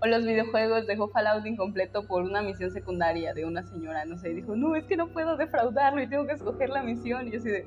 O 0.00 0.06
los 0.06 0.24
videojuegos 0.24 0.86
dejó 0.86 1.08
Fallout 1.08 1.44
incompleto 1.46 2.06
por 2.06 2.22
una 2.22 2.42
misión 2.42 2.70
secundaria 2.70 3.34
de 3.34 3.44
una 3.44 3.64
señora, 3.64 4.04
no 4.04 4.16
sé, 4.16 4.30
y 4.30 4.34
dijo, 4.34 4.54
no, 4.54 4.76
es 4.76 4.84
que 4.84 4.96
no 4.96 5.08
puedo 5.08 5.36
defraudarlo 5.36 6.00
y 6.00 6.08
tengo 6.08 6.26
que 6.26 6.34
escoger 6.34 6.70
la 6.70 6.84
misión. 6.84 7.26
Y 7.26 7.32
yo 7.32 7.38
así 7.40 7.50
de, 7.50 7.66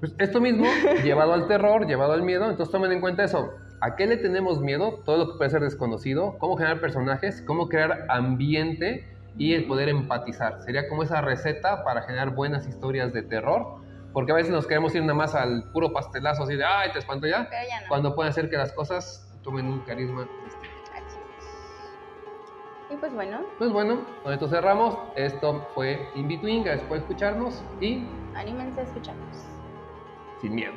Pues 0.00 0.14
esto 0.18 0.40
mismo, 0.40 0.64
llevado 1.04 1.34
al 1.34 1.48
terror, 1.48 1.86
llevado 1.86 2.14
al 2.14 2.22
miedo, 2.22 2.48
entonces 2.48 2.72
tomen 2.72 2.92
en 2.92 3.02
cuenta 3.02 3.24
eso. 3.24 3.50
¿A 3.82 3.94
qué 3.96 4.06
le 4.06 4.16
tenemos 4.16 4.62
miedo? 4.62 5.02
Todo 5.04 5.18
lo 5.18 5.32
que 5.32 5.38
puede 5.38 5.50
ser 5.50 5.60
desconocido, 5.60 6.38
cómo 6.38 6.56
generar 6.56 6.80
personajes, 6.80 7.42
cómo 7.42 7.68
crear 7.68 8.06
ambiente 8.08 9.11
y 9.36 9.54
el 9.54 9.66
poder 9.66 9.88
empatizar. 9.88 10.60
Sería 10.62 10.88
como 10.88 11.02
esa 11.02 11.20
receta 11.20 11.82
para 11.84 12.02
generar 12.02 12.34
buenas 12.34 12.66
historias 12.68 13.12
de 13.12 13.22
terror, 13.22 13.66
porque 14.12 14.32
a 14.32 14.34
veces 14.34 14.52
nos 14.52 14.66
queremos 14.66 14.94
ir 14.94 15.02
nada 15.02 15.14
más 15.14 15.34
al 15.34 15.70
puro 15.72 15.92
pastelazo 15.92 16.42
así 16.44 16.54
de, 16.56 16.64
ay, 16.64 16.90
te 16.92 16.98
espanto 16.98 17.26
ya, 17.26 17.48
pero 17.50 17.62
ya 17.68 17.80
no. 17.80 17.86
cuando 17.88 18.14
pueden 18.14 18.30
hacer 18.30 18.50
que 18.50 18.56
las 18.56 18.72
cosas 18.72 19.28
tomen 19.42 19.66
un 19.66 19.82
carisma 19.84 20.28
distinto. 20.44 20.68
Y 22.88 22.96
pues 22.96 23.14
bueno, 23.14 23.46
Pues 23.56 23.72
bueno, 23.72 24.04
con 24.22 24.34
esto 24.34 24.48
cerramos. 24.48 24.98
Esto 25.16 25.70
fue 25.72 26.10
In 26.14 26.28
Between, 26.28 26.62
gracias 26.62 26.86
por 26.86 26.98
escucharnos 26.98 27.64
y 27.80 28.06
anímense 28.34 28.80
a 28.80 28.84
escucharnos. 28.84 29.46
sin 30.40 30.54
miedo. 30.54 30.74